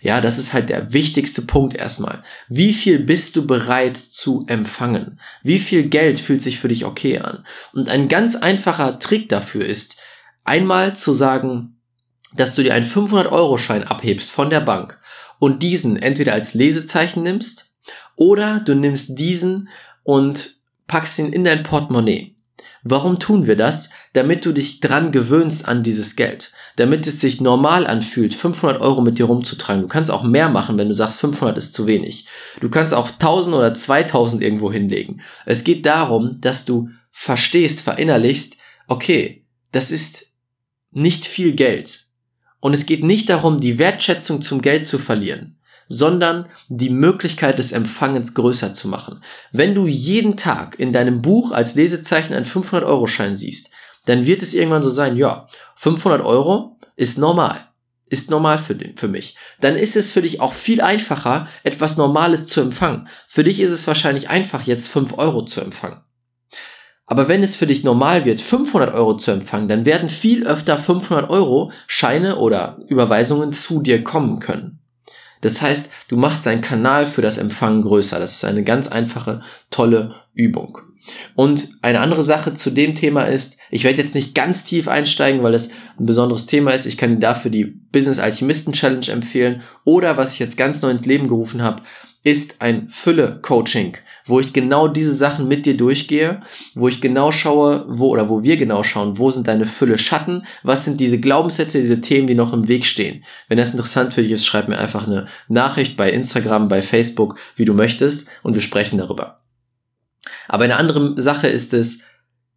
Ja, 0.00 0.20
das 0.20 0.38
ist 0.38 0.52
halt 0.52 0.70
der 0.70 0.92
wichtigste 0.92 1.42
Punkt 1.42 1.76
erstmal. 1.76 2.22
Wie 2.48 2.72
viel 2.72 2.98
bist 2.98 3.36
du 3.36 3.46
bereit 3.46 3.96
zu 3.96 4.44
empfangen? 4.46 5.20
Wie 5.42 5.58
viel 5.58 5.88
Geld 5.88 6.18
fühlt 6.18 6.40
sich 6.40 6.58
für 6.58 6.68
dich 6.68 6.84
okay 6.84 7.18
an? 7.18 7.44
Und 7.72 7.88
ein 7.88 8.08
ganz 8.08 8.36
einfacher 8.36 8.98
Trick 8.98 9.28
dafür 9.28 9.66
ist, 9.66 9.96
einmal 10.44 10.96
zu 10.96 11.12
sagen, 11.12 11.76
dass 12.34 12.54
du 12.54 12.62
dir 12.62 12.74
einen 12.74 12.86
500-Euro-Schein 12.86 13.84
abhebst 13.84 14.30
von 14.30 14.50
der 14.50 14.60
Bank 14.60 14.98
und 15.38 15.62
diesen 15.62 15.96
entweder 15.96 16.32
als 16.32 16.54
Lesezeichen 16.54 17.22
nimmst 17.22 17.66
oder 18.16 18.60
du 18.60 18.74
nimmst 18.74 19.18
diesen 19.18 19.68
und 20.04 20.54
packst 20.86 21.18
ihn 21.18 21.32
in 21.32 21.44
dein 21.44 21.62
Portemonnaie. 21.62 22.37
Warum 22.82 23.18
tun 23.18 23.46
wir 23.46 23.56
das? 23.56 23.90
Damit 24.12 24.44
du 24.44 24.52
dich 24.52 24.80
dran 24.80 25.12
gewöhnst 25.12 25.66
an 25.66 25.82
dieses 25.82 26.16
Geld. 26.16 26.52
Damit 26.76 27.06
es 27.06 27.20
sich 27.20 27.40
normal 27.40 27.86
anfühlt, 27.86 28.34
500 28.34 28.80
Euro 28.80 29.00
mit 29.00 29.18
dir 29.18 29.26
rumzutragen. 29.26 29.82
Du 29.82 29.88
kannst 29.88 30.10
auch 30.10 30.22
mehr 30.22 30.48
machen, 30.48 30.78
wenn 30.78 30.88
du 30.88 30.94
sagst, 30.94 31.18
500 31.20 31.56
ist 31.56 31.74
zu 31.74 31.86
wenig. 31.86 32.26
Du 32.60 32.70
kannst 32.70 32.94
auch 32.94 33.10
1000 33.10 33.54
oder 33.54 33.74
2000 33.74 34.42
irgendwo 34.42 34.72
hinlegen. 34.72 35.20
Es 35.44 35.64
geht 35.64 35.86
darum, 35.86 36.40
dass 36.40 36.64
du 36.64 36.88
verstehst, 37.10 37.80
verinnerlichst, 37.80 38.56
okay, 38.86 39.44
das 39.72 39.90
ist 39.90 40.26
nicht 40.90 41.26
viel 41.26 41.52
Geld. 41.52 42.04
Und 42.60 42.74
es 42.74 42.86
geht 42.86 43.04
nicht 43.04 43.28
darum, 43.28 43.60
die 43.60 43.78
Wertschätzung 43.78 44.40
zum 44.42 44.62
Geld 44.62 44.86
zu 44.86 44.98
verlieren 44.98 45.57
sondern 45.88 46.46
die 46.68 46.90
Möglichkeit 46.90 47.58
des 47.58 47.72
Empfangens 47.72 48.34
größer 48.34 48.74
zu 48.74 48.88
machen. 48.88 49.22
Wenn 49.52 49.74
du 49.74 49.86
jeden 49.86 50.36
Tag 50.36 50.78
in 50.78 50.92
deinem 50.92 51.22
Buch 51.22 51.52
als 51.52 51.74
Lesezeichen 51.74 52.34
einen 52.34 52.46
500-Euro-Schein 52.46 53.36
siehst, 53.36 53.70
dann 54.04 54.26
wird 54.26 54.42
es 54.42 54.54
irgendwann 54.54 54.82
so 54.82 54.90
sein, 54.90 55.16
ja, 55.16 55.48
500 55.76 56.24
Euro 56.24 56.78
ist 56.96 57.18
normal. 57.18 57.64
Ist 58.10 58.30
normal 58.30 58.58
für, 58.58 58.74
für 58.96 59.08
mich. 59.08 59.36
Dann 59.60 59.76
ist 59.76 59.96
es 59.96 60.12
für 60.12 60.22
dich 60.22 60.40
auch 60.40 60.54
viel 60.54 60.80
einfacher, 60.80 61.46
etwas 61.62 61.98
Normales 61.98 62.46
zu 62.46 62.60
empfangen. 62.62 63.08
Für 63.26 63.44
dich 63.44 63.60
ist 63.60 63.70
es 63.70 63.86
wahrscheinlich 63.86 64.30
einfach, 64.30 64.62
jetzt 64.62 64.88
5 64.88 65.18
Euro 65.18 65.44
zu 65.44 65.60
empfangen. 65.60 66.00
Aber 67.04 67.28
wenn 67.28 67.42
es 67.42 67.54
für 67.54 67.66
dich 67.66 67.84
normal 67.84 68.26
wird, 68.26 68.40
500 68.40 68.94
Euro 68.94 69.16
zu 69.16 69.30
empfangen, 69.30 69.68
dann 69.68 69.86
werden 69.86 70.10
viel 70.10 70.46
öfter 70.46 70.76
500 70.76 71.30
Euro 71.30 71.72
Scheine 71.86 72.36
oder 72.36 72.78
Überweisungen 72.86 73.54
zu 73.54 73.80
dir 73.80 74.04
kommen 74.04 74.40
können. 74.40 74.77
Das 75.40 75.62
heißt, 75.62 75.90
du 76.08 76.16
machst 76.16 76.46
deinen 76.46 76.60
Kanal 76.60 77.06
für 77.06 77.22
das 77.22 77.38
Empfangen 77.38 77.82
größer. 77.82 78.18
Das 78.18 78.32
ist 78.32 78.44
eine 78.44 78.64
ganz 78.64 78.88
einfache, 78.88 79.42
tolle 79.70 80.14
Übung. 80.34 80.78
Und 81.34 81.70
eine 81.82 82.00
andere 82.00 82.22
Sache 82.22 82.54
zu 82.54 82.70
dem 82.70 82.94
Thema 82.94 83.22
ist, 83.22 83.56
ich 83.70 83.84
werde 83.84 84.02
jetzt 84.02 84.14
nicht 84.14 84.34
ganz 84.34 84.64
tief 84.64 84.88
einsteigen, 84.88 85.42
weil 85.42 85.54
es 85.54 85.70
ein 85.98 86.06
besonderes 86.06 86.46
Thema 86.46 86.72
ist. 86.72 86.86
Ich 86.86 86.98
kann 86.98 87.14
dir 87.14 87.20
dafür 87.20 87.50
die 87.50 87.64
Business 87.64 88.18
Alchemisten 88.18 88.72
Challenge 88.72 89.08
empfehlen. 89.08 89.62
Oder 89.84 90.16
was 90.16 90.34
ich 90.34 90.38
jetzt 90.38 90.56
ganz 90.56 90.82
neu 90.82 90.90
ins 90.90 91.06
Leben 91.06 91.28
gerufen 91.28 91.62
habe, 91.62 91.82
ist 92.24 92.60
ein 92.60 92.88
Fülle-Coaching 92.90 93.96
wo 94.28 94.40
ich 94.40 94.52
genau 94.52 94.88
diese 94.88 95.12
Sachen 95.12 95.48
mit 95.48 95.66
dir 95.66 95.76
durchgehe, 95.76 96.40
wo 96.74 96.88
ich 96.88 97.00
genau 97.00 97.32
schaue, 97.32 97.84
wo 97.88 98.08
oder 98.08 98.28
wo 98.28 98.42
wir 98.42 98.56
genau 98.56 98.82
schauen, 98.82 99.18
wo 99.18 99.30
sind 99.30 99.48
deine 99.48 99.64
Fülle 99.64 99.98
Schatten, 99.98 100.44
was 100.62 100.84
sind 100.84 101.00
diese 101.00 101.20
Glaubenssätze, 101.20 101.80
diese 101.80 102.00
Themen, 102.00 102.26
die 102.26 102.34
noch 102.34 102.52
im 102.52 102.68
Weg 102.68 102.86
stehen. 102.86 103.24
Wenn 103.48 103.58
das 103.58 103.72
interessant 103.72 104.14
für 104.14 104.22
dich 104.22 104.32
ist, 104.32 104.46
schreib 104.46 104.68
mir 104.68 104.78
einfach 104.78 105.06
eine 105.06 105.26
Nachricht 105.48 105.96
bei 105.96 106.10
Instagram, 106.10 106.68
bei 106.68 106.82
Facebook, 106.82 107.38
wie 107.56 107.64
du 107.64 107.74
möchtest 107.74 108.28
und 108.42 108.54
wir 108.54 108.60
sprechen 108.60 108.98
darüber. 108.98 109.40
Aber 110.48 110.64
eine 110.64 110.76
andere 110.76 111.20
Sache 111.20 111.48
ist 111.48 111.74
es, 111.74 112.02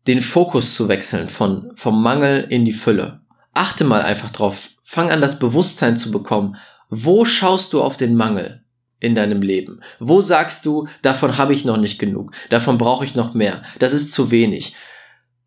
den 0.08 0.22
Fokus 0.22 0.74
zu 0.74 0.88
wechseln 0.88 1.28
von, 1.28 1.72
vom 1.76 2.02
Mangel 2.02 2.46
in 2.50 2.66
die 2.66 2.72
Fülle. 2.72 3.22
Achte 3.54 3.84
mal 3.84 4.02
einfach 4.02 4.32
drauf. 4.32 4.72
Fang 4.84 5.12
an, 5.12 5.22
das 5.22 5.40
Bewusstsein 5.40 5.98
zu 5.98 6.12
bekommen. 6.12 6.56
Wo 6.90 7.24
schaust 7.24 7.74
du 7.74 7.82
auf 7.82 7.98
den 7.98 8.16
Mangel? 8.16 8.61
In 9.02 9.16
deinem 9.16 9.42
Leben? 9.42 9.82
Wo 10.00 10.22
sagst 10.22 10.66
du, 10.66 10.88
davon 11.02 11.38
habe 11.38 11.52
ich 11.54 11.66
noch 11.66 11.78
nicht 11.78 12.00
genug, 12.00 12.32
davon 12.50 12.78
brauche 12.78 13.04
ich 13.04 13.16
noch 13.16 13.34
mehr, 13.34 13.64
das 13.80 13.92
ist 13.92 14.14
zu 14.14 14.32
wenig? 14.32 14.74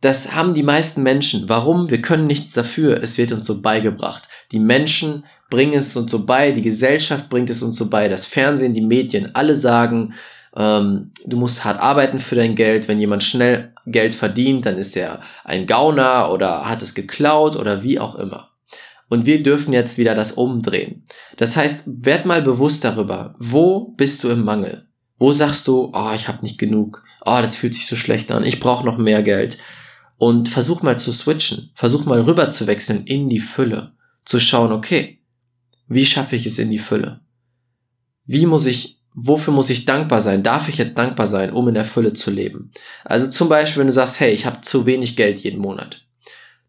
Das 0.03 0.35
haben 0.35 0.53
die 0.53 0.63
meisten 0.63 1.03
Menschen. 1.03 1.49
Warum? 1.49 1.89
Wir 1.89 2.03
können 2.03 2.27
nichts 2.27 2.53
dafür. 2.53 3.03
Es 3.03 3.17
wird 3.17 3.33
uns 3.33 3.47
so 3.47 3.63
beigebracht. 3.63 4.25
Die 4.53 4.59
Menschen 4.59 5.25
bringen 5.49 5.73
es 5.73 5.97
uns 5.97 6.11
so 6.11 6.27
bei, 6.27 6.51
die 6.51 6.61
Gesellschaft 6.61 7.31
bringt 7.31 7.49
es 7.49 7.63
uns 7.63 7.77
so 7.77 7.89
bei, 7.89 8.09
das 8.09 8.27
Fernsehen, 8.27 8.75
die 8.75 8.83
Medien, 8.83 9.35
alle 9.35 9.57
sagen, 9.57 10.13
ähm, 10.57 11.13
du 11.25 11.39
musst 11.39 11.65
hart 11.65 11.81
arbeiten 11.81 12.19
für 12.19 12.35
dein 12.35 12.55
Geld. 12.55 12.87
Wenn 12.87 12.99
jemand 12.99 13.25
schnell 13.25 13.73
Geld 13.87 14.15
verdient, 14.15 14.67
dann 14.67 14.77
ist 14.77 14.95
er 14.95 15.21
ein 15.43 15.67
Gauner 15.67 16.31
oder 16.31 16.69
hat 16.69 16.83
es 16.83 16.95
geklaut 16.95 17.57
oder 17.57 17.83
wie 17.83 17.99
auch 17.99 18.17
immer. 18.17 18.51
Und 19.09 19.27
wir 19.27 19.43
dürfen 19.43 19.73
jetzt 19.73 19.99
wieder 19.99 20.15
das 20.15 20.33
umdrehen. 20.33 21.05
Das 21.37 21.57
heißt, 21.57 21.83
werd 21.87 22.27
mal 22.27 22.43
bewusst 22.43 22.85
darüber, 22.85 23.35
wo 23.39 23.95
bist 23.97 24.25
du 24.25 24.31
im 24.31 24.45
Mangel? 24.45 24.89
Wo 25.19 25.33
sagst 25.33 25.69
du, 25.69 25.93
oh, 25.95 26.13
ich 26.15 26.27
habe 26.29 26.43
nicht 26.43 26.59
genug, 26.59 27.05
oh, 27.25 27.39
das 27.41 27.57
fühlt 27.57 27.75
sich 27.75 27.87
so 27.87 27.97
schlecht 27.97 28.33
an, 28.33 28.45
ich 28.45 28.61
brauche 28.61 28.85
noch 28.85 28.99
mehr 28.99 29.23
Geld. 29.23 29.59
Und 30.17 30.49
versuch 30.49 30.83
mal 30.83 30.99
zu 30.99 31.13
switchen, 31.13 31.71
versuch 31.75 32.05
mal 32.05 32.21
rüber 32.21 32.49
zu 32.49 32.67
wechseln 32.67 33.05
in 33.05 33.29
die 33.29 33.41
Fülle, 33.41 33.93
zu 34.25 34.41
schauen, 34.41 34.73
okay, 34.73 35.21
wie 35.89 36.07
schaffe 36.07 36.37
ich 36.37 36.47
es 36.47 36.59
in 36.59 36.71
die 36.71 36.79
Fülle? 36.79 37.21
Wie 38.25 38.47
muss 38.47 38.67
ich, 38.67 39.03
wofür 39.13 39.53
muss 39.53 39.71
ich 39.71 39.85
dankbar 39.85 40.23
sein? 40.23 40.43
Darf 40.43 40.69
ich 40.69 40.79
jetzt 40.79 40.97
dankbar 40.97 41.29
sein, 41.29 41.53
um 41.53 41.69
in 41.69 41.75
der 41.75 41.85
Fülle 41.85 42.15
zu 42.15 42.31
leben? 42.31 42.71
Also 43.05 43.31
zum 43.31 43.49
Beispiel, 43.49 43.81
wenn 43.81 43.89
du 43.89 43.93
sagst, 43.93 44.19
hey, 44.21 44.33
ich 44.33 44.47
habe 44.47 44.63
zu 44.63 44.87
wenig 44.87 45.17
Geld 45.17 45.41
jeden 45.41 45.61
Monat 45.61 46.04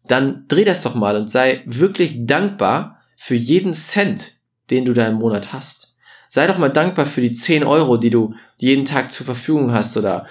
dann 0.08 0.44
dreh 0.48 0.64
das 0.64 0.82
doch 0.82 0.94
mal 0.94 1.16
und 1.16 1.30
sei 1.30 1.62
wirklich 1.66 2.26
dankbar 2.26 3.00
für 3.16 3.34
jeden 3.34 3.74
Cent, 3.74 4.34
den 4.70 4.84
du 4.84 4.92
da 4.92 5.06
im 5.06 5.16
Monat 5.16 5.52
hast. 5.52 5.94
Sei 6.28 6.46
doch 6.46 6.58
mal 6.58 6.68
dankbar 6.68 7.06
für 7.06 7.20
die 7.20 7.32
10 7.32 7.64
Euro, 7.64 7.96
die 7.96 8.10
du 8.10 8.34
jeden 8.58 8.84
Tag 8.84 9.10
zur 9.10 9.26
Verfügung 9.26 9.72
hast 9.72 9.96
oder 9.96 10.26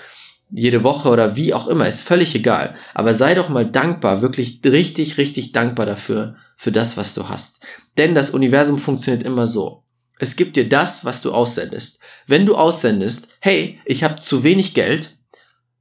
jede 0.52 0.84
Woche 0.84 1.10
oder 1.10 1.36
wie 1.36 1.54
auch 1.54 1.68
immer, 1.68 1.88
ist 1.88 2.02
völlig 2.02 2.36
egal. 2.36 2.76
Aber 2.94 3.16
sei 3.16 3.34
doch 3.34 3.50
mal 3.50 3.66
dankbar, 3.66 4.22
wirklich 4.22 4.60
richtig, 4.64 5.18
richtig 5.18 5.52
dankbar 5.52 5.86
dafür, 5.86 6.36
für 6.56 6.72
das, 6.72 6.98
was 6.98 7.14
du 7.14 7.28
hast. 7.28 7.62
Denn 7.98 8.16
das 8.16 8.30
Universum 8.30 8.78
funktioniert 8.78 9.24
immer 9.24 9.48
so. 9.48 9.84
Es 10.18 10.36
gibt 10.36 10.56
dir 10.56 10.70
das, 10.70 11.04
was 11.04 11.22
du 11.22 11.34
aussendest. 11.34 12.00
Wenn 12.28 12.46
du 12.46 12.56
aussendest, 12.56 13.36
hey, 13.40 13.80
ich 13.86 14.04
habe 14.04 14.20
zu 14.20 14.44
wenig 14.44 14.74
Geld, 14.74 15.18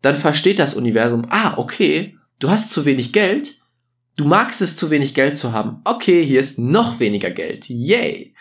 dann 0.03 0.17
versteht 0.17 0.59
das 0.59 0.75
Universum, 0.75 1.27
ah, 1.31 1.55
okay, 1.57 2.17
du 2.41 2.51
hast 2.51 2.71
zu 2.71 2.85
wenig 2.85 3.13
Geld, 3.13 3.53
du 4.16 4.25
magst 4.25 4.62
es 4.62 4.76
zu 4.76 4.90
wenig 4.90 5.14
Geld 5.14 5.37
zu 5.37 5.52
haben. 5.52 5.80
Okay, 5.85 6.25
hier 6.25 6.40
ist 6.40 6.59
noch 6.59 7.00
weniger 7.00 7.30
Geld. 7.30 7.68
Yay. 7.68 8.35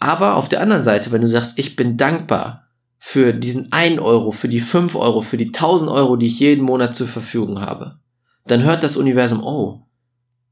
Aber 0.00 0.36
auf 0.36 0.48
der 0.48 0.60
anderen 0.60 0.82
Seite, 0.82 1.12
wenn 1.12 1.22
du 1.22 1.28
sagst, 1.28 1.58
ich 1.58 1.76
bin 1.76 1.96
dankbar 1.96 2.68
für 2.98 3.32
diesen 3.32 3.72
1 3.72 4.00
Euro, 4.00 4.30
für 4.30 4.48
die 4.48 4.60
5 4.60 4.94
Euro, 4.94 5.22
für 5.22 5.36
die 5.36 5.46
1000 5.46 5.90
Euro, 5.90 6.16
die 6.16 6.26
ich 6.26 6.40
jeden 6.40 6.64
Monat 6.64 6.94
zur 6.94 7.08
Verfügung 7.08 7.60
habe, 7.60 7.98
dann 8.46 8.62
hört 8.62 8.82
das 8.82 8.96
Universum, 8.96 9.42
oh, 9.44 9.82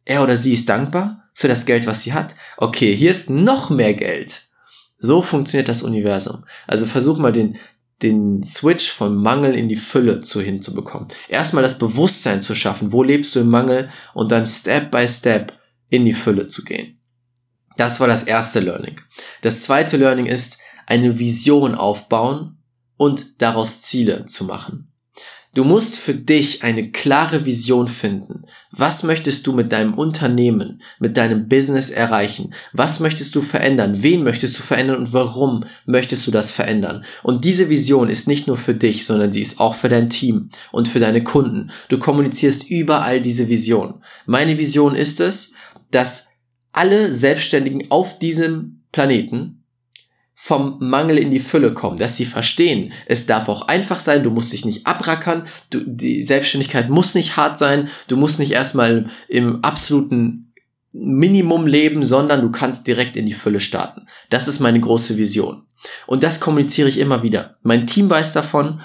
er 0.04 0.22
oder 0.22 0.36
sie 0.36 0.52
ist 0.52 0.68
dankbar 0.68 1.24
für 1.34 1.48
das 1.48 1.66
Geld, 1.66 1.86
was 1.86 2.02
sie 2.02 2.12
hat. 2.12 2.34
Okay, 2.56 2.94
hier 2.96 3.10
ist 3.10 3.30
noch 3.30 3.70
mehr 3.70 3.94
Geld. 3.94 4.42
So 4.98 5.22
funktioniert 5.22 5.68
das 5.68 5.82
Universum. 5.82 6.44
Also 6.66 6.86
versuch 6.86 7.18
mal 7.18 7.32
den, 7.32 7.58
den 8.02 8.42
Switch 8.42 8.90
vom 8.90 9.22
Mangel 9.22 9.54
in 9.54 9.68
die 9.68 9.76
Fülle 9.76 10.20
zu 10.20 10.40
hinzubekommen. 10.40 11.08
Erstmal 11.28 11.62
das 11.62 11.78
Bewusstsein 11.78 12.42
zu 12.42 12.54
schaffen, 12.54 12.92
wo 12.92 13.02
lebst 13.02 13.34
du 13.34 13.40
im 13.40 13.48
Mangel 13.48 13.90
und 14.14 14.32
dann 14.32 14.44
Step 14.44 14.90
by 14.90 15.08
Step 15.08 15.58
in 15.88 16.04
die 16.04 16.12
Fülle 16.12 16.48
zu 16.48 16.64
gehen. 16.64 17.00
Das 17.76 18.00
war 18.00 18.06
das 18.06 18.22
erste 18.22 18.60
Learning. 18.60 19.00
Das 19.42 19.62
zweite 19.62 19.96
Learning 19.96 20.26
ist, 20.26 20.58
eine 20.86 21.18
Vision 21.18 21.74
aufbauen 21.74 22.58
und 22.96 23.42
daraus 23.42 23.82
Ziele 23.82 24.24
zu 24.26 24.44
machen. 24.44 24.92
Du 25.56 25.64
musst 25.64 25.96
für 25.96 26.12
dich 26.12 26.64
eine 26.64 26.90
klare 26.90 27.46
Vision 27.46 27.88
finden. 27.88 28.42
Was 28.72 29.04
möchtest 29.04 29.46
du 29.46 29.54
mit 29.54 29.72
deinem 29.72 29.94
Unternehmen, 29.94 30.82
mit 30.98 31.16
deinem 31.16 31.48
Business 31.48 31.88
erreichen? 31.88 32.52
Was 32.74 33.00
möchtest 33.00 33.34
du 33.34 33.40
verändern? 33.40 34.02
Wen 34.02 34.22
möchtest 34.22 34.58
du 34.58 34.62
verändern 34.62 34.98
und 34.98 35.14
warum 35.14 35.64
möchtest 35.86 36.26
du 36.26 36.30
das 36.30 36.50
verändern? 36.50 37.06
Und 37.22 37.46
diese 37.46 37.70
Vision 37.70 38.10
ist 38.10 38.28
nicht 38.28 38.46
nur 38.46 38.58
für 38.58 38.74
dich, 38.74 39.06
sondern 39.06 39.32
sie 39.32 39.40
ist 39.40 39.58
auch 39.58 39.74
für 39.74 39.88
dein 39.88 40.10
Team 40.10 40.50
und 40.72 40.88
für 40.88 41.00
deine 41.00 41.24
Kunden. 41.24 41.70
Du 41.88 41.98
kommunizierst 41.98 42.68
überall 42.68 43.22
diese 43.22 43.48
Vision. 43.48 44.02
Meine 44.26 44.58
Vision 44.58 44.94
ist 44.94 45.20
es, 45.20 45.54
dass 45.90 46.28
alle 46.72 47.10
Selbstständigen 47.10 47.90
auf 47.90 48.18
diesem 48.18 48.82
Planeten 48.92 49.64
vom 50.38 50.76
Mangel 50.80 51.16
in 51.16 51.30
die 51.30 51.40
Fülle 51.40 51.72
kommen, 51.72 51.96
dass 51.96 52.18
sie 52.18 52.26
verstehen, 52.26 52.92
es 53.06 53.24
darf 53.24 53.48
auch 53.48 53.68
einfach 53.68 53.98
sein, 53.98 54.22
du 54.22 54.30
musst 54.30 54.52
dich 54.52 54.66
nicht 54.66 54.86
abrackern, 54.86 55.46
du, 55.70 55.80
die 55.80 56.20
Selbstständigkeit 56.20 56.90
muss 56.90 57.14
nicht 57.14 57.38
hart 57.38 57.56
sein, 57.56 57.88
du 58.06 58.18
musst 58.18 58.38
nicht 58.38 58.52
erstmal 58.52 59.08
im 59.28 59.64
absoluten 59.64 60.52
Minimum 60.92 61.66
leben, 61.66 62.04
sondern 62.04 62.42
du 62.42 62.50
kannst 62.50 62.86
direkt 62.86 63.16
in 63.16 63.24
die 63.24 63.32
Fülle 63.32 63.60
starten. 63.60 64.06
Das 64.28 64.46
ist 64.46 64.60
meine 64.60 64.78
große 64.78 65.16
Vision. 65.16 65.62
Und 66.06 66.22
das 66.22 66.38
kommuniziere 66.38 66.90
ich 66.90 66.98
immer 66.98 67.22
wieder. 67.22 67.56
Mein 67.62 67.86
Team 67.86 68.10
weiß 68.10 68.34
davon, 68.34 68.82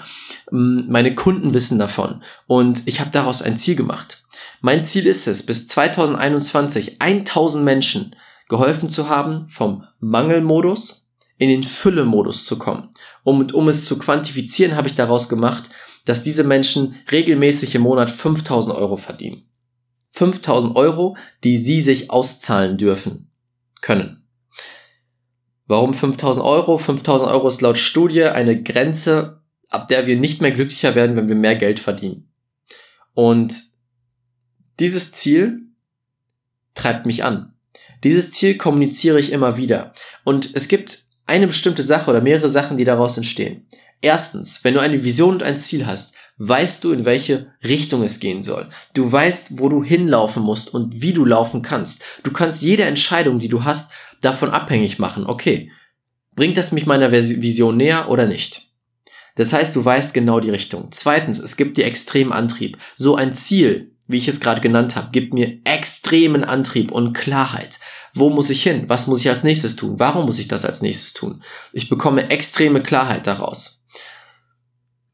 meine 0.50 1.14
Kunden 1.14 1.52
wissen 1.52 1.78
davon 1.78 2.22
und 2.46 2.82
ich 2.86 2.98
habe 3.00 3.10
daraus 3.10 3.42
ein 3.42 3.58
Ziel 3.58 3.76
gemacht. 3.76 4.24
Mein 4.62 4.84
Ziel 4.84 5.06
ist 5.06 5.28
es, 5.28 5.44
bis 5.44 5.68
2021 5.68 7.00
1000 7.00 7.62
Menschen 7.62 8.16
geholfen 8.48 8.88
zu 8.88 9.10
haben 9.10 9.48
vom 9.48 9.84
Mangelmodus 10.00 11.01
in 11.42 11.48
den 11.48 11.64
Fülle-Modus 11.64 12.44
zu 12.44 12.56
kommen. 12.56 12.90
Um, 13.24 13.50
um 13.50 13.68
es 13.68 13.84
zu 13.84 13.98
quantifizieren, 13.98 14.76
habe 14.76 14.86
ich 14.86 14.94
daraus 14.94 15.28
gemacht, 15.28 15.70
dass 16.04 16.22
diese 16.22 16.44
Menschen 16.44 16.94
regelmäßig 17.10 17.74
im 17.74 17.82
Monat 17.82 18.12
5000 18.12 18.76
Euro 18.76 18.96
verdienen. 18.96 19.42
5000 20.12 20.76
Euro, 20.76 21.16
die 21.42 21.56
sie 21.56 21.80
sich 21.80 22.12
auszahlen 22.12 22.78
dürfen 22.78 23.32
können. 23.80 24.24
Warum 25.66 25.94
5000 25.94 26.46
Euro? 26.46 26.78
5000 26.78 27.28
Euro 27.28 27.48
ist 27.48 27.60
laut 27.60 27.76
Studie 27.76 28.22
eine 28.22 28.62
Grenze, 28.62 29.42
ab 29.68 29.88
der 29.88 30.06
wir 30.06 30.16
nicht 30.16 30.40
mehr 30.42 30.52
glücklicher 30.52 30.94
werden, 30.94 31.16
wenn 31.16 31.28
wir 31.28 31.34
mehr 31.34 31.56
Geld 31.56 31.80
verdienen. 31.80 32.30
Und 33.14 33.64
dieses 34.78 35.10
Ziel 35.10 35.62
treibt 36.74 37.04
mich 37.04 37.24
an. 37.24 37.54
Dieses 38.04 38.30
Ziel 38.30 38.56
kommuniziere 38.56 39.18
ich 39.18 39.32
immer 39.32 39.56
wieder. 39.56 39.92
Und 40.22 40.54
es 40.54 40.68
gibt 40.68 41.02
eine 41.26 41.46
bestimmte 41.46 41.82
Sache 41.82 42.10
oder 42.10 42.20
mehrere 42.20 42.48
Sachen, 42.48 42.76
die 42.76 42.84
daraus 42.84 43.16
entstehen. 43.16 43.66
Erstens, 44.00 44.64
wenn 44.64 44.74
du 44.74 44.80
eine 44.80 45.04
Vision 45.04 45.34
und 45.34 45.42
ein 45.42 45.56
Ziel 45.56 45.86
hast, 45.86 46.14
weißt 46.38 46.82
du, 46.82 46.92
in 46.92 47.04
welche 47.04 47.52
Richtung 47.62 48.02
es 48.02 48.18
gehen 48.18 48.42
soll. 48.42 48.68
Du 48.94 49.10
weißt, 49.10 49.58
wo 49.58 49.68
du 49.68 49.84
hinlaufen 49.84 50.42
musst 50.42 50.74
und 50.74 51.00
wie 51.00 51.12
du 51.12 51.24
laufen 51.24 51.62
kannst. 51.62 52.02
Du 52.24 52.32
kannst 52.32 52.62
jede 52.62 52.82
Entscheidung, 52.82 53.38
die 53.38 53.48
du 53.48 53.64
hast, 53.64 53.92
davon 54.20 54.50
abhängig 54.50 54.98
machen. 54.98 55.24
Okay, 55.24 55.70
bringt 56.34 56.56
das 56.56 56.72
mich 56.72 56.86
meiner 56.86 57.12
Vision 57.12 57.76
näher 57.76 58.08
oder 58.08 58.26
nicht? 58.26 58.68
Das 59.36 59.52
heißt, 59.52 59.74
du 59.74 59.84
weißt 59.84 60.12
genau 60.12 60.40
die 60.40 60.50
Richtung. 60.50 60.88
Zweitens, 60.90 61.38
es 61.38 61.56
gibt 61.56 61.76
dir 61.76 61.86
extremen 61.86 62.32
Antrieb. 62.32 62.76
So 62.96 63.14
ein 63.14 63.34
Ziel 63.34 63.91
wie 64.12 64.18
ich 64.18 64.28
es 64.28 64.40
gerade 64.40 64.60
genannt 64.60 64.94
habe, 64.94 65.10
gibt 65.10 65.34
mir 65.34 65.60
extremen 65.64 66.44
Antrieb 66.44 66.92
und 66.92 67.14
Klarheit. 67.14 67.80
Wo 68.14 68.30
muss 68.30 68.50
ich 68.50 68.62
hin? 68.62 68.84
Was 68.88 69.06
muss 69.06 69.20
ich 69.20 69.28
als 69.28 69.42
nächstes 69.42 69.74
tun? 69.76 69.98
Warum 69.98 70.26
muss 70.26 70.38
ich 70.38 70.48
das 70.48 70.64
als 70.64 70.82
nächstes 70.82 71.14
tun? 71.14 71.42
Ich 71.72 71.88
bekomme 71.88 72.30
extreme 72.30 72.82
Klarheit 72.82 73.26
daraus. 73.26 73.84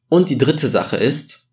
Und 0.08 0.30
die 0.30 0.38
dritte 0.38 0.66
Sache 0.68 0.96
ist, 0.96 1.48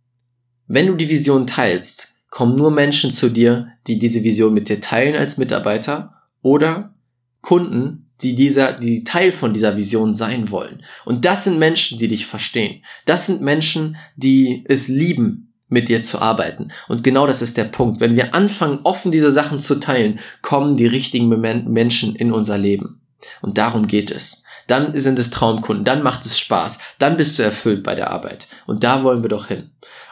wenn 0.68 0.88
du 0.88 0.96
die 0.96 1.10
Vision 1.10 1.46
teilst, 1.46 2.10
kommen 2.30 2.56
nur 2.56 2.72
Menschen 2.72 3.12
zu 3.12 3.30
dir, 3.30 3.70
die 3.88 4.00
diese 4.00 4.24
Vision 4.24 4.54
mit 4.54 4.68
dir 4.68 4.82
teilen 4.82 5.16
als 5.16 5.38
Mitarbeiter 5.38 6.24
oder 6.42 6.96
Kunden, 7.42 8.12
die 8.22 8.36
dieser, 8.36 8.74
die 8.74 9.04
Teil 9.04 9.32
von 9.32 9.54
dieser 9.54 9.78
Vision 9.78 10.16
sein 10.16 10.50
wollen. 10.50 10.84
Und 11.06 11.26
das 11.26 11.44
sind 11.44 11.60
Menschen, 11.60 12.00
die 12.00 12.08
dich 12.08 12.26
verstehen. 12.26 12.84
Das 13.06 13.28
sind 13.28 13.42
Menschen, 13.42 13.98
die 14.16 14.64
es 14.68 14.88
lieben, 14.88 15.54
mit 15.76 15.90
dir 15.90 16.02
zu 16.02 16.20
arbeiten. 16.20 16.70
Und 16.88 17.04
genau 17.04 17.28
das 17.28 17.42
ist 17.42 17.58
der 17.58 17.66
Punkt. 17.66 18.00
Wenn 18.00 18.16
wir 18.16 18.34
anfangen, 18.34 18.80
offen 18.84 19.12
diese 19.12 19.30
Sachen 19.30 19.60
zu 19.60 19.76
teilen, 19.76 20.20
kommen 20.42 20.78
die 20.78 20.88
richtigen 20.88 21.28
Menschen 21.30 22.16
in 22.16 22.32
unser 22.32 22.58
Leben. 22.58 23.02
Und 23.42 23.58
darum 23.58 23.86
geht 23.86 24.10
es. 24.10 24.44
Dann 24.68 24.98
sind 24.98 25.20
es 25.20 25.30
Traumkunden, 25.30 25.84
dann 25.84 26.02
macht 26.02 26.26
es 26.26 26.40
Spaß, 26.40 26.80
dann 26.98 27.18
bist 27.18 27.38
du 27.38 27.44
erfüllt 27.44 27.84
bei 27.84 27.94
der 27.94 28.10
Arbeit. 28.10 28.48
Und 28.66 28.84
da 28.84 29.04
wollen 29.04 29.22
wir 29.22 29.30
doch 29.30 29.48
hin. 29.48 29.70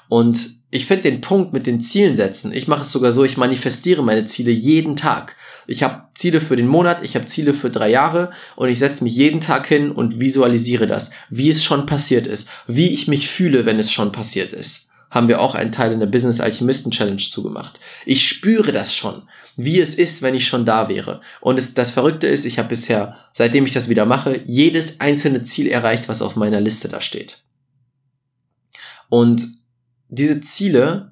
Und 0.09 0.55
ich 0.69 0.85
finde 0.85 1.03
den 1.03 1.21
Punkt 1.21 1.53
mit 1.53 1.65
den 1.65 1.79
Zielen 1.79 2.15
setzen, 2.15 2.51
ich 2.51 2.67
mache 2.67 2.81
es 2.81 2.91
sogar 2.91 3.11
so, 3.11 3.23
ich 3.23 3.37
manifestiere 3.37 4.03
meine 4.03 4.25
Ziele 4.25 4.51
jeden 4.51 4.95
Tag. 4.95 5.37
Ich 5.65 5.81
habe 5.81 6.03
Ziele 6.13 6.41
für 6.41 6.55
den 6.55 6.67
Monat, 6.67 7.03
ich 7.03 7.15
habe 7.15 7.25
Ziele 7.25 7.53
für 7.53 7.69
drei 7.69 7.89
Jahre 7.89 8.31
und 8.55 8.69
ich 8.69 8.79
setze 8.79 9.03
mich 9.03 9.15
jeden 9.15 9.39
Tag 9.39 9.65
hin 9.65 9.91
und 9.91 10.19
visualisiere 10.19 10.87
das, 10.87 11.11
wie 11.29 11.49
es 11.49 11.63
schon 11.63 11.85
passiert 11.85 12.27
ist, 12.27 12.49
wie 12.67 12.89
ich 12.89 13.07
mich 13.07 13.29
fühle, 13.29 13.65
wenn 13.65 13.79
es 13.79 13.91
schon 13.91 14.11
passiert 14.11 14.51
ist 14.51 14.89
haben 15.13 15.27
wir 15.27 15.39
auch 15.39 15.53
einen 15.53 15.71
Teil 15.71 15.91
in 15.91 15.99
der 15.99 16.07
Business 16.07 16.41
Alchemisten 16.41 16.91
Challenge 16.91 17.17
zugemacht. 17.17 17.79
Ich 18.03 18.27
spüre 18.27 18.71
das 18.71 18.95
schon, 18.95 19.21
wie 19.55 19.79
es 19.79 19.93
ist, 19.93 20.23
wenn 20.23 20.33
ich 20.33 20.47
schon 20.47 20.65
da 20.65 20.89
wäre. 20.89 21.21
Und 21.39 21.59
es, 21.59 21.75
das 21.75 21.91
Verrückte 21.91 22.25
ist, 22.25 22.45
ich 22.45 22.57
habe 22.57 22.69
bisher, 22.69 23.15
seitdem 23.31 23.63
ich 23.65 23.73
das 23.73 23.89
wieder 23.89 24.07
mache, 24.07 24.41
jedes 24.45 24.99
einzelne 25.01 25.43
Ziel 25.43 25.67
erreicht, 25.67 26.09
was 26.09 26.23
auf 26.23 26.35
meiner 26.35 26.59
Liste 26.59 26.87
da 26.87 26.99
steht. 26.99 27.43
Und 29.07 29.47
diese 30.09 30.41
Ziele 30.41 31.11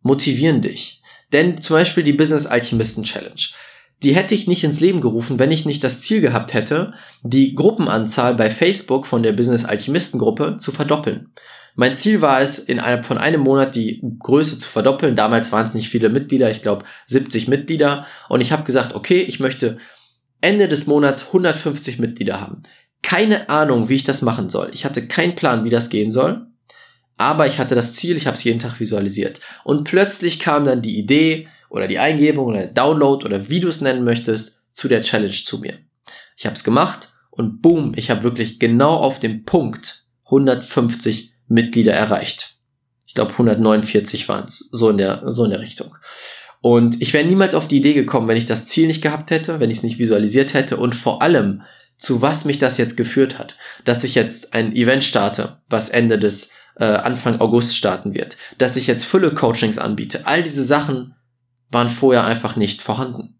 motivieren 0.00 0.62
dich. 0.62 1.02
Denn 1.30 1.60
zum 1.60 1.74
Beispiel 1.74 2.02
die 2.02 2.14
Business 2.14 2.46
Alchemisten 2.46 3.04
Challenge. 3.04 3.42
Die 4.02 4.14
hätte 4.14 4.34
ich 4.34 4.46
nicht 4.46 4.64
ins 4.64 4.80
Leben 4.80 5.02
gerufen, 5.02 5.38
wenn 5.38 5.50
ich 5.50 5.66
nicht 5.66 5.84
das 5.84 6.00
Ziel 6.00 6.22
gehabt 6.22 6.54
hätte, 6.54 6.94
die 7.22 7.54
Gruppenanzahl 7.54 8.34
bei 8.34 8.48
Facebook 8.48 9.06
von 9.06 9.22
der 9.22 9.32
Business 9.32 9.66
Alchemisten 9.66 10.18
Gruppe 10.18 10.56
zu 10.58 10.72
verdoppeln. 10.72 11.32
Mein 11.76 11.94
Ziel 11.94 12.20
war 12.20 12.40
es, 12.40 12.58
innerhalb 12.58 13.04
von 13.04 13.18
einem 13.18 13.40
Monat 13.40 13.74
die 13.74 14.00
Größe 14.20 14.58
zu 14.58 14.68
verdoppeln. 14.68 15.16
Damals 15.16 15.50
waren 15.50 15.66
es 15.66 15.74
nicht 15.74 15.88
viele 15.88 16.08
Mitglieder, 16.08 16.50
ich 16.50 16.62
glaube 16.62 16.84
70 17.08 17.48
Mitglieder. 17.48 18.06
Und 18.28 18.40
ich 18.40 18.52
habe 18.52 18.64
gesagt, 18.64 18.94
okay, 18.94 19.20
ich 19.20 19.40
möchte 19.40 19.78
Ende 20.40 20.68
des 20.68 20.86
Monats 20.86 21.28
150 21.28 21.98
Mitglieder 21.98 22.40
haben. 22.40 22.62
Keine 23.02 23.48
Ahnung, 23.48 23.88
wie 23.88 23.96
ich 23.96 24.04
das 24.04 24.22
machen 24.22 24.50
soll. 24.50 24.70
Ich 24.72 24.84
hatte 24.84 25.06
keinen 25.06 25.34
Plan, 25.34 25.64
wie 25.64 25.70
das 25.70 25.90
gehen 25.90 26.12
soll. 26.12 26.46
Aber 27.16 27.46
ich 27.46 27.58
hatte 27.58 27.74
das 27.74 27.92
Ziel, 27.92 28.16
ich 28.16 28.26
habe 28.26 28.36
es 28.36 28.44
jeden 28.44 28.58
Tag 28.58 28.78
visualisiert. 28.80 29.40
Und 29.62 29.84
plötzlich 29.84 30.38
kam 30.38 30.64
dann 30.64 30.82
die 30.82 30.98
Idee 30.98 31.48
oder 31.70 31.86
die 31.86 31.98
Eingebung 31.98 32.46
oder 32.46 32.58
der 32.58 32.66
Download 32.68 33.24
oder 33.24 33.48
wie 33.48 33.60
du 33.60 33.68
es 33.68 33.80
nennen 33.80 34.04
möchtest, 34.04 34.60
zu 34.72 34.88
der 34.88 35.02
Challenge 35.02 35.32
zu 35.32 35.58
mir. 35.58 35.78
Ich 36.36 36.46
habe 36.46 36.56
es 36.56 36.64
gemacht 36.64 37.10
und 37.30 37.62
boom, 37.62 37.92
ich 37.96 38.10
habe 38.10 38.22
wirklich 38.22 38.58
genau 38.58 38.94
auf 38.94 39.20
dem 39.20 39.44
Punkt 39.44 40.04
150 40.26 41.33
Mitglieder 41.48 41.92
erreicht. 41.92 42.56
Ich 43.06 43.14
glaube 43.14 43.32
149 43.32 44.28
waren 44.28 44.44
es, 44.46 44.68
so 44.72 44.90
in 44.90 44.98
der 44.98 45.22
so 45.26 45.44
in 45.44 45.50
der 45.50 45.60
Richtung. 45.60 45.94
Und 46.60 47.02
ich 47.02 47.12
wäre 47.12 47.26
niemals 47.26 47.54
auf 47.54 47.68
die 47.68 47.76
Idee 47.76 47.92
gekommen, 47.92 48.26
wenn 48.26 48.38
ich 48.38 48.46
das 48.46 48.66
Ziel 48.66 48.86
nicht 48.86 49.02
gehabt 49.02 49.30
hätte, 49.30 49.60
wenn 49.60 49.70
ich 49.70 49.78
es 49.78 49.82
nicht 49.82 49.98
visualisiert 49.98 50.54
hätte 50.54 50.78
und 50.78 50.94
vor 50.94 51.20
allem, 51.20 51.62
zu 51.96 52.22
was 52.22 52.44
mich 52.44 52.58
das 52.58 52.78
jetzt 52.78 52.96
geführt 52.96 53.38
hat. 53.38 53.56
Dass 53.84 54.02
ich 54.02 54.14
jetzt 54.14 54.54
ein 54.54 54.74
Event 54.74 55.04
starte, 55.04 55.58
was 55.68 55.90
Ende 55.90 56.18
des 56.18 56.52
äh, 56.76 56.84
Anfang 56.84 57.40
August 57.40 57.76
starten 57.76 58.14
wird. 58.14 58.36
Dass 58.58 58.76
ich 58.76 58.86
jetzt 58.86 59.04
Fülle-Coachings 59.04 59.78
anbiete. 59.78 60.26
All 60.26 60.42
diese 60.42 60.64
Sachen 60.64 61.14
waren 61.70 61.90
vorher 61.90 62.24
einfach 62.24 62.56
nicht 62.56 62.82
vorhanden. 62.82 63.38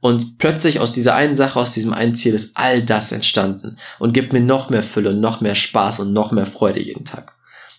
Und 0.00 0.38
plötzlich 0.38 0.80
aus 0.80 0.92
dieser 0.92 1.14
einen 1.14 1.36
Sache, 1.36 1.58
aus 1.58 1.72
diesem 1.72 1.94
einen 1.94 2.14
Ziel 2.14 2.34
ist 2.34 2.56
all 2.56 2.82
das 2.82 3.10
entstanden 3.10 3.78
und 3.98 4.12
gibt 4.12 4.32
mir 4.34 4.40
noch 4.40 4.68
mehr 4.68 4.82
Fülle, 4.82 5.14
noch 5.14 5.40
mehr 5.40 5.54
Spaß 5.54 6.00
und 6.00 6.12
noch 6.12 6.30
mehr 6.30 6.44
Freude 6.44 6.80
jeden 6.80 7.06
Tag. 7.06 7.36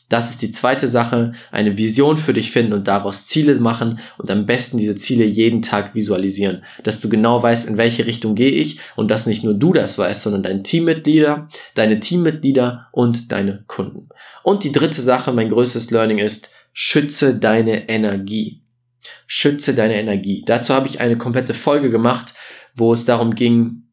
Das 0.10 0.30
ist 0.30 0.42
die 0.44 0.52
zweite 0.52 0.88
Sache, 0.88 1.32
eine 1.52 1.78
Vision 1.78 2.18
für 2.18 2.34
dich 2.34 2.52
finden 2.52 2.74
und 2.74 2.88
daraus 2.88 3.26
Ziele 3.26 3.56
machen 3.56 4.00
und 4.18 4.30
am 4.30 4.46
besten 4.46 4.78
diese 4.78 4.96
Ziele 4.96 5.26
jeden 5.26 5.64
Tag 5.64 5.96
visualisieren, 5.96 6.64
dass 6.84 7.02
du 7.02 7.10
genau 7.10 7.42
weißt, 7.42 7.68
in 7.68 7.78
welche 7.78 8.06
Richtung 8.06 8.36
gehe 8.36 8.52
ich 8.52 8.80
und 8.96 9.10
dass 9.10 9.26
nicht 9.26 9.44
nur 9.44 9.56
du 9.56 9.74
das 9.74 9.98
weißt, 9.98 10.22
sondern 10.22 10.44
dein 10.44 10.64
Teammitglieder, 10.64 11.50
deine 11.74 12.00
Teammitglieder 12.00 12.88
und 12.92 13.32
deine 13.32 13.64
Kunden. 13.68 14.10
Und 14.44 14.64
die 14.64 14.72
dritte 14.72 15.02
Sache, 15.02 15.34
mein 15.34 15.50
größtes 15.50 15.90
Learning 15.90 16.20
ist, 16.20 16.52
schütze 16.72 17.34
deine 17.34 17.90
Energie. 17.90 18.62
Schütze 19.26 19.74
deine 19.74 20.00
Energie. 20.00 20.44
Dazu 20.46 20.74
habe 20.74 20.88
ich 20.88 21.00
eine 21.00 21.18
komplette 21.18 21.56
Folge 21.56 21.90
gemacht, 21.90 22.36
wo 22.76 22.94
es 22.94 23.06
darum 23.06 23.34
ging, 23.34 23.85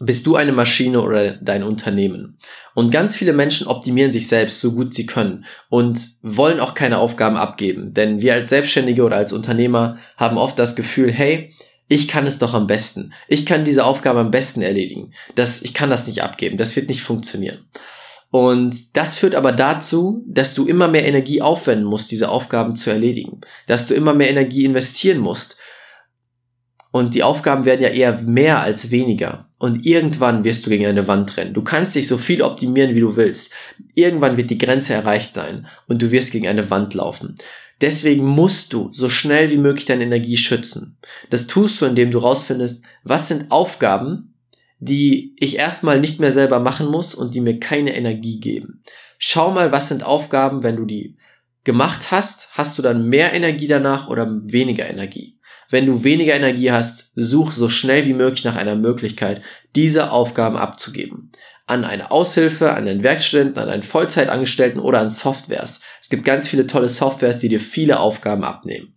bist 0.00 0.26
du 0.26 0.36
eine 0.36 0.52
Maschine 0.52 1.00
oder 1.00 1.34
dein 1.34 1.62
Unternehmen? 1.62 2.38
Und 2.74 2.90
ganz 2.90 3.14
viele 3.14 3.32
Menschen 3.32 3.66
optimieren 3.66 4.12
sich 4.12 4.26
selbst 4.26 4.60
so 4.60 4.72
gut 4.72 4.94
sie 4.94 5.06
können 5.06 5.44
und 5.68 6.08
wollen 6.22 6.60
auch 6.60 6.74
keine 6.74 6.98
Aufgaben 6.98 7.36
abgeben. 7.36 7.94
Denn 7.94 8.20
wir 8.20 8.34
als 8.34 8.48
Selbstständige 8.48 9.04
oder 9.04 9.16
als 9.16 9.32
Unternehmer 9.32 9.98
haben 10.16 10.38
oft 10.38 10.58
das 10.58 10.76
Gefühl, 10.76 11.12
hey, 11.12 11.52
ich 11.88 12.08
kann 12.08 12.26
es 12.26 12.38
doch 12.38 12.54
am 12.54 12.66
besten. 12.66 13.12
Ich 13.28 13.46
kann 13.46 13.64
diese 13.64 13.84
Aufgabe 13.84 14.20
am 14.20 14.30
besten 14.30 14.62
erledigen. 14.62 15.12
Das, 15.34 15.62
ich 15.62 15.74
kann 15.74 15.90
das 15.90 16.06
nicht 16.06 16.22
abgeben. 16.22 16.56
Das 16.56 16.74
wird 16.76 16.88
nicht 16.88 17.02
funktionieren. 17.02 17.66
Und 18.30 18.96
das 18.96 19.16
führt 19.16 19.36
aber 19.36 19.52
dazu, 19.52 20.24
dass 20.26 20.54
du 20.54 20.66
immer 20.66 20.88
mehr 20.88 21.06
Energie 21.06 21.40
aufwenden 21.40 21.86
musst, 21.86 22.10
diese 22.10 22.30
Aufgaben 22.30 22.74
zu 22.74 22.90
erledigen. 22.90 23.42
Dass 23.68 23.86
du 23.86 23.94
immer 23.94 24.14
mehr 24.14 24.30
Energie 24.30 24.64
investieren 24.64 25.18
musst. 25.18 25.56
Und 26.94 27.16
die 27.16 27.24
Aufgaben 27.24 27.64
werden 27.64 27.82
ja 27.82 27.88
eher 27.88 28.22
mehr 28.22 28.60
als 28.60 28.92
weniger. 28.92 29.48
Und 29.58 29.84
irgendwann 29.84 30.44
wirst 30.44 30.64
du 30.64 30.70
gegen 30.70 30.86
eine 30.86 31.08
Wand 31.08 31.36
rennen. 31.36 31.52
Du 31.52 31.64
kannst 31.64 31.96
dich 31.96 32.06
so 32.06 32.18
viel 32.18 32.40
optimieren, 32.40 32.94
wie 32.94 33.00
du 33.00 33.16
willst. 33.16 33.52
Irgendwann 33.96 34.36
wird 34.36 34.48
die 34.48 34.58
Grenze 34.58 34.94
erreicht 34.94 35.34
sein 35.34 35.66
und 35.88 36.00
du 36.02 36.12
wirst 36.12 36.30
gegen 36.30 36.46
eine 36.46 36.70
Wand 36.70 36.94
laufen. 36.94 37.34
Deswegen 37.80 38.24
musst 38.24 38.72
du 38.72 38.92
so 38.92 39.08
schnell 39.08 39.50
wie 39.50 39.56
möglich 39.56 39.86
deine 39.86 40.04
Energie 40.04 40.36
schützen. 40.36 40.96
Das 41.30 41.48
tust 41.48 41.80
du, 41.80 41.86
indem 41.86 42.12
du 42.12 42.18
rausfindest, 42.18 42.84
was 43.02 43.26
sind 43.26 43.50
Aufgaben, 43.50 44.36
die 44.78 45.34
ich 45.36 45.56
erstmal 45.56 45.98
nicht 45.98 46.20
mehr 46.20 46.30
selber 46.30 46.60
machen 46.60 46.86
muss 46.86 47.12
und 47.16 47.34
die 47.34 47.40
mir 47.40 47.58
keine 47.58 47.96
Energie 47.96 48.38
geben. 48.38 48.84
Schau 49.18 49.50
mal, 49.50 49.72
was 49.72 49.88
sind 49.88 50.06
Aufgaben, 50.06 50.62
wenn 50.62 50.76
du 50.76 50.84
die 50.84 51.16
gemacht 51.64 52.12
hast, 52.12 52.50
hast 52.52 52.78
du 52.78 52.82
dann 52.82 53.08
mehr 53.08 53.32
Energie 53.32 53.66
danach 53.66 54.08
oder 54.08 54.30
weniger 54.44 54.88
Energie? 54.88 55.33
Wenn 55.74 55.86
du 55.86 56.04
weniger 56.04 56.36
Energie 56.36 56.70
hast, 56.70 57.10
such 57.16 57.52
so 57.52 57.68
schnell 57.68 58.06
wie 58.06 58.12
möglich 58.12 58.44
nach 58.44 58.54
einer 58.54 58.76
Möglichkeit, 58.76 59.42
diese 59.74 60.12
Aufgaben 60.12 60.56
abzugeben. 60.56 61.32
An 61.66 61.84
eine 61.84 62.12
Aushilfe, 62.12 62.74
an 62.74 62.86
einen 62.86 63.02
Werkstudenten, 63.02 63.60
an 63.60 63.68
einen 63.68 63.82
Vollzeitangestellten 63.82 64.80
oder 64.80 65.00
an 65.00 65.10
Softwares. 65.10 65.80
Es 66.00 66.10
gibt 66.10 66.24
ganz 66.24 66.46
viele 66.46 66.68
tolle 66.68 66.88
Softwares, 66.88 67.40
die 67.40 67.48
dir 67.48 67.58
viele 67.58 67.98
Aufgaben 67.98 68.44
abnehmen. 68.44 68.94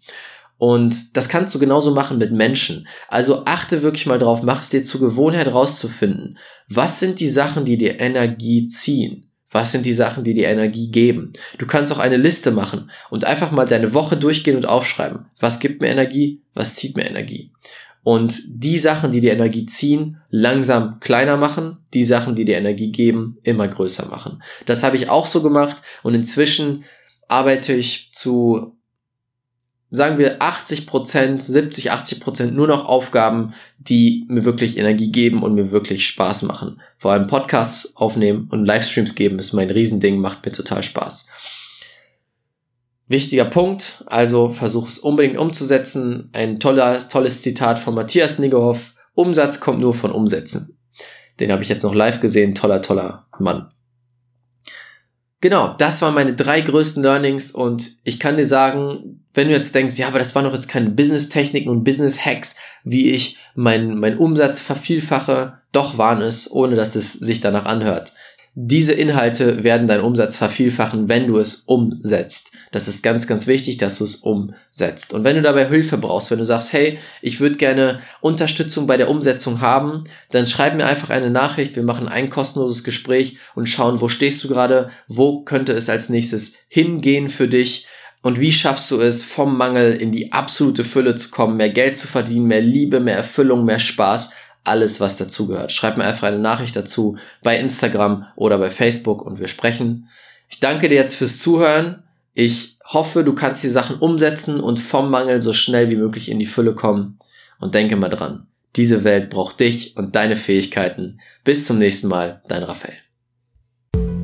Und 0.60 1.18
das 1.18 1.30
kannst 1.30 1.56
du 1.56 1.58
genauso 1.58 1.96
machen 1.96 2.20
mit 2.20 2.32
Menschen. 2.32 2.88
Also 3.08 3.46
achte 3.46 3.82
wirklich 3.82 4.06
mal 4.06 4.20
drauf, 4.20 4.44
mach 4.44 4.62
es 4.62 4.70
dir 4.70 4.84
zur 4.84 5.02
Gewohnheit 5.02 5.48
rauszufinden. 5.48 6.38
Was 6.70 7.00
sind 7.00 7.20
die 7.20 7.28
Sachen, 7.28 7.66
die 7.66 7.80
dir 7.80 8.00
Energie 8.00 8.68
ziehen? 8.68 9.27
Was 9.50 9.72
sind 9.72 9.86
die 9.86 9.94
Sachen, 9.94 10.24
die 10.24 10.34
dir 10.34 10.50
Energie 10.50 10.92
geben? 10.92 11.34
Du 11.58 11.66
kannst 11.66 11.92
auch 11.94 12.00
eine 12.00 12.18
Liste 12.18 12.52
machen 12.52 12.92
und 13.10 13.26
einfach 13.26 13.52
mal 13.52 13.66
deine 13.66 13.94
Woche 13.94 14.18
durchgehen 14.18 14.58
und 14.58 14.66
aufschreiben. 14.66 15.28
Was 15.40 15.60
gibt 15.60 15.82
mir 15.82 15.88
Energie? 15.88 16.42
Was 16.54 16.76
zieht 16.76 16.98
mir 16.98 17.06
Energie? 17.06 17.52
Und 18.04 18.42
die 18.48 18.78
Sachen, 18.78 19.12
die 19.12 19.20
dir 19.20 19.34
Energie 19.34 19.66
ziehen, 19.66 20.22
langsam 20.30 21.00
kleiner 21.02 21.36
machen, 21.36 21.80
die 21.94 22.06
Sachen, 22.06 22.36
die 22.36 22.46
dir 22.46 22.58
Energie 22.58 22.92
geben, 22.92 23.38
immer 23.44 23.68
größer 23.68 24.06
machen. 24.08 24.42
Das 24.66 24.84
habe 24.84 24.96
ich 24.96 25.10
auch 25.10 25.26
so 25.26 25.42
gemacht 25.42 25.82
und 26.04 26.14
inzwischen 26.14 26.86
arbeite 27.28 27.74
ich 27.74 28.10
zu 28.14 28.77
sagen 29.90 30.18
wir 30.18 30.42
80 30.42 30.86
Prozent, 30.86 31.42
70, 31.42 31.92
80 31.92 32.20
Prozent 32.20 32.56
nur 32.56 32.68
noch 32.68 32.86
Aufgaben, 32.86 33.54
die 33.78 34.26
mir 34.28 34.44
wirklich 34.44 34.78
Energie 34.78 35.12
geben 35.12 35.44
und 35.44 35.56
mir 35.56 35.72
wirklich 35.72 36.06
Spaß 36.08 36.44
machen. 36.44 36.82
Vor 36.98 37.12
allem 37.12 37.28
Podcasts 37.28 37.96
aufnehmen 37.96 38.48
und 38.52 38.66
Livestreams 38.66 39.16
geben 39.16 39.40
ist 39.40 39.54
mein 39.54 39.70
Riesending, 39.70 40.20
macht 40.20 40.46
mir 40.46 40.52
total 40.52 40.84
Spaß. 40.84 41.30
Wichtiger 43.08 43.46
Punkt, 43.46 44.04
also 44.08 44.50
versuch 44.50 44.88
es 44.90 45.00
unbedingt 45.00 45.38
umzusetzen. 45.38 46.30
Ein 46.34 46.60
tolles, 46.60 47.08
tolles 47.08 47.42
Zitat 47.42 47.80
von 47.80 47.96
Matthias 47.96 48.38
Niggerhoff. 48.40 48.96
Umsatz 49.14 49.62
kommt 49.62 49.80
nur 49.80 49.94
von 49.94 50.12
Umsätzen. 50.12 50.78
Den 51.40 51.52
habe 51.52 51.64
ich 51.64 51.70
jetzt 51.70 51.84
noch 51.84 51.96
live 51.96 52.20
gesehen. 52.20 52.54
Toller, 52.54 52.82
toller 52.82 53.28
Mann. 53.40 53.70
Genau, 55.40 55.76
das 55.78 56.02
waren 56.02 56.16
meine 56.16 56.34
drei 56.34 56.62
größten 56.62 57.04
Learnings 57.04 57.52
und 57.52 57.92
ich 58.04 58.20
kann 58.20 58.38
dir 58.38 58.46
sagen, 58.46 59.24
wenn 59.36 59.50
du 59.50 59.54
jetzt 59.54 59.76
denkst, 59.76 59.96
ja, 59.98 60.08
aber 60.08 60.18
das 60.18 60.34
waren 60.34 60.46
doch 60.46 60.54
jetzt 60.54 60.68
keine 60.68 60.90
Business-Techniken 60.90 61.70
und 61.70 61.84
Business-Hacks, 61.84 62.56
wie 62.84 63.12
ich 63.12 63.38
meinen 63.54 64.00
mein 64.00 64.18
Umsatz 64.18 64.60
vervielfache, 64.60 65.60
doch 65.72 66.00
waren 66.00 66.22
es, 66.22 66.50
ohne 66.50 66.76
dass 66.76 66.96
es 66.96 67.14
sich 67.14 67.40
danach 67.40 67.66
anhört. 67.66 68.14
Diese 68.60 68.94
Inhalte 68.94 69.64
werden 69.64 69.86
deinen 69.86 70.04
Umsatz 70.04 70.38
vervielfachen, 70.38 71.08
wenn 71.08 71.28
du 71.28 71.38
es 71.38 71.62
umsetzt. 71.68 72.54
Das 72.72 72.88
ist 72.88 73.04
ganz, 73.04 73.28
ganz 73.28 73.46
wichtig, 73.46 73.78
dass 73.78 74.00
du 74.00 74.04
es 74.04 74.16
umsetzt. 74.16 75.14
Und 75.14 75.24
wenn 75.24 75.36
du 75.36 75.44
dabei 75.44 75.68
Hilfe 75.68 76.00
brauchst, 76.00 76.32
wenn 76.32 76.40
du 76.40 76.44
sagst, 76.44 76.74
hey, 76.74 76.98
ich 77.22 77.40
würde 77.40 77.58
gerne 77.58 78.00
Unterstützung 78.20 78.88
bei 78.88 78.98
der 78.98 79.12
Umsetzung 79.12 79.62
haben, 79.62 80.06
dann 80.32 80.48
schreib 80.48 80.76
mir 80.76 80.88
einfach 80.88 81.12
eine 81.12 81.30
Nachricht. 81.30 81.76
Wir 81.76 81.84
machen 81.84 82.08
ein 82.08 82.32
kostenloses 82.32 82.84
Gespräch 82.84 83.38
und 83.54 83.70
schauen, 83.70 84.02
wo 84.02 84.10
stehst 84.10 84.44
du 84.44 84.48
gerade, 84.48 84.90
wo 85.08 85.44
könnte 85.44 85.74
es 85.74 85.88
als 85.88 86.10
nächstes 86.10 86.56
hingehen 86.68 87.30
für 87.30 87.48
dich. 87.48 87.86
Und 88.24 88.40
wie 88.40 88.52
schaffst 88.52 88.90
du 88.90 89.00
es, 89.00 89.22
vom 89.22 89.56
Mangel 89.56 89.94
in 89.94 90.12
die 90.12 90.32
absolute 90.32 90.84
Fülle 90.84 91.16
zu 91.16 91.30
kommen, 91.30 91.58
mehr 91.58 91.70
Geld 91.70 92.00
zu 92.00 92.08
verdienen, 92.08 92.48
mehr 92.48 92.62
Liebe, 92.62 93.00
mehr 93.00 93.18
Erfüllung, 93.18 93.66
mehr 93.66 93.78
Spaß 93.78 94.32
alles, 94.68 95.00
was 95.00 95.18
dazugehört. 95.18 95.72
Schreib 95.72 95.98
mir 95.98 96.04
einfach 96.04 96.28
eine 96.28 96.40
Nachricht 96.40 96.76
dazu 96.76 97.18
bei 97.44 97.60
Instagram 97.60 98.26
oder 98.36 98.58
bei 98.58 98.70
Facebook 98.70 99.22
und 99.22 99.40
wir 99.40 99.48
sprechen. 99.48 100.10
Ich 100.50 100.60
danke 100.60 100.90
dir 100.90 100.96
jetzt 100.96 101.16
fürs 101.16 101.40
Zuhören. 101.40 102.04
Ich 102.34 102.78
hoffe, 102.86 103.24
du 103.24 103.34
kannst 103.34 103.64
die 103.64 103.70
Sachen 103.70 103.98
umsetzen 103.98 104.60
und 104.60 104.80
vom 104.80 105.10
Mangel 105.10 105.42
so 105.42 105.54
schnell 105.54 105.90
wie 105.90 105.96
möglich 105.96 106.30
in 106.30 106.40
die 106.40 106.46
Fülle 106.46 106.74
kommen. 106.74 107.18
Und 107.60 107.74
denke 107.74 107.96
mal 107.96 108.10
dran, 108.10 108.48
diese 108.76 109.04
Welt 109.04 109.32
braucht 109.32 109.60
dich 109.60 109.98
und 109.98 110.16
deine 110.16 110.36
Fähigkeiten. 110.36 111.20
Bis 111.44 111.66
zum 111.66 111.80
nächsten 111.80 112.08
Mal, 112.08 112.42
dein 112.48 112.64
Raphael. 112.64 112.94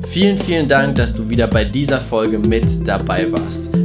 Vielen, 0.06 0.38
vielen 0.38 0.68
Dank, 0.68 0.94
dass 0.94 1.14
du 1.14 1.28
wieder 1.28 1.48
bei 1.48 1.64
dieser 1.64 2.00
Folge 2.00 2.38
mit 2.38 2.86
dabei 2.86 3.30
warst. 3.32 3.83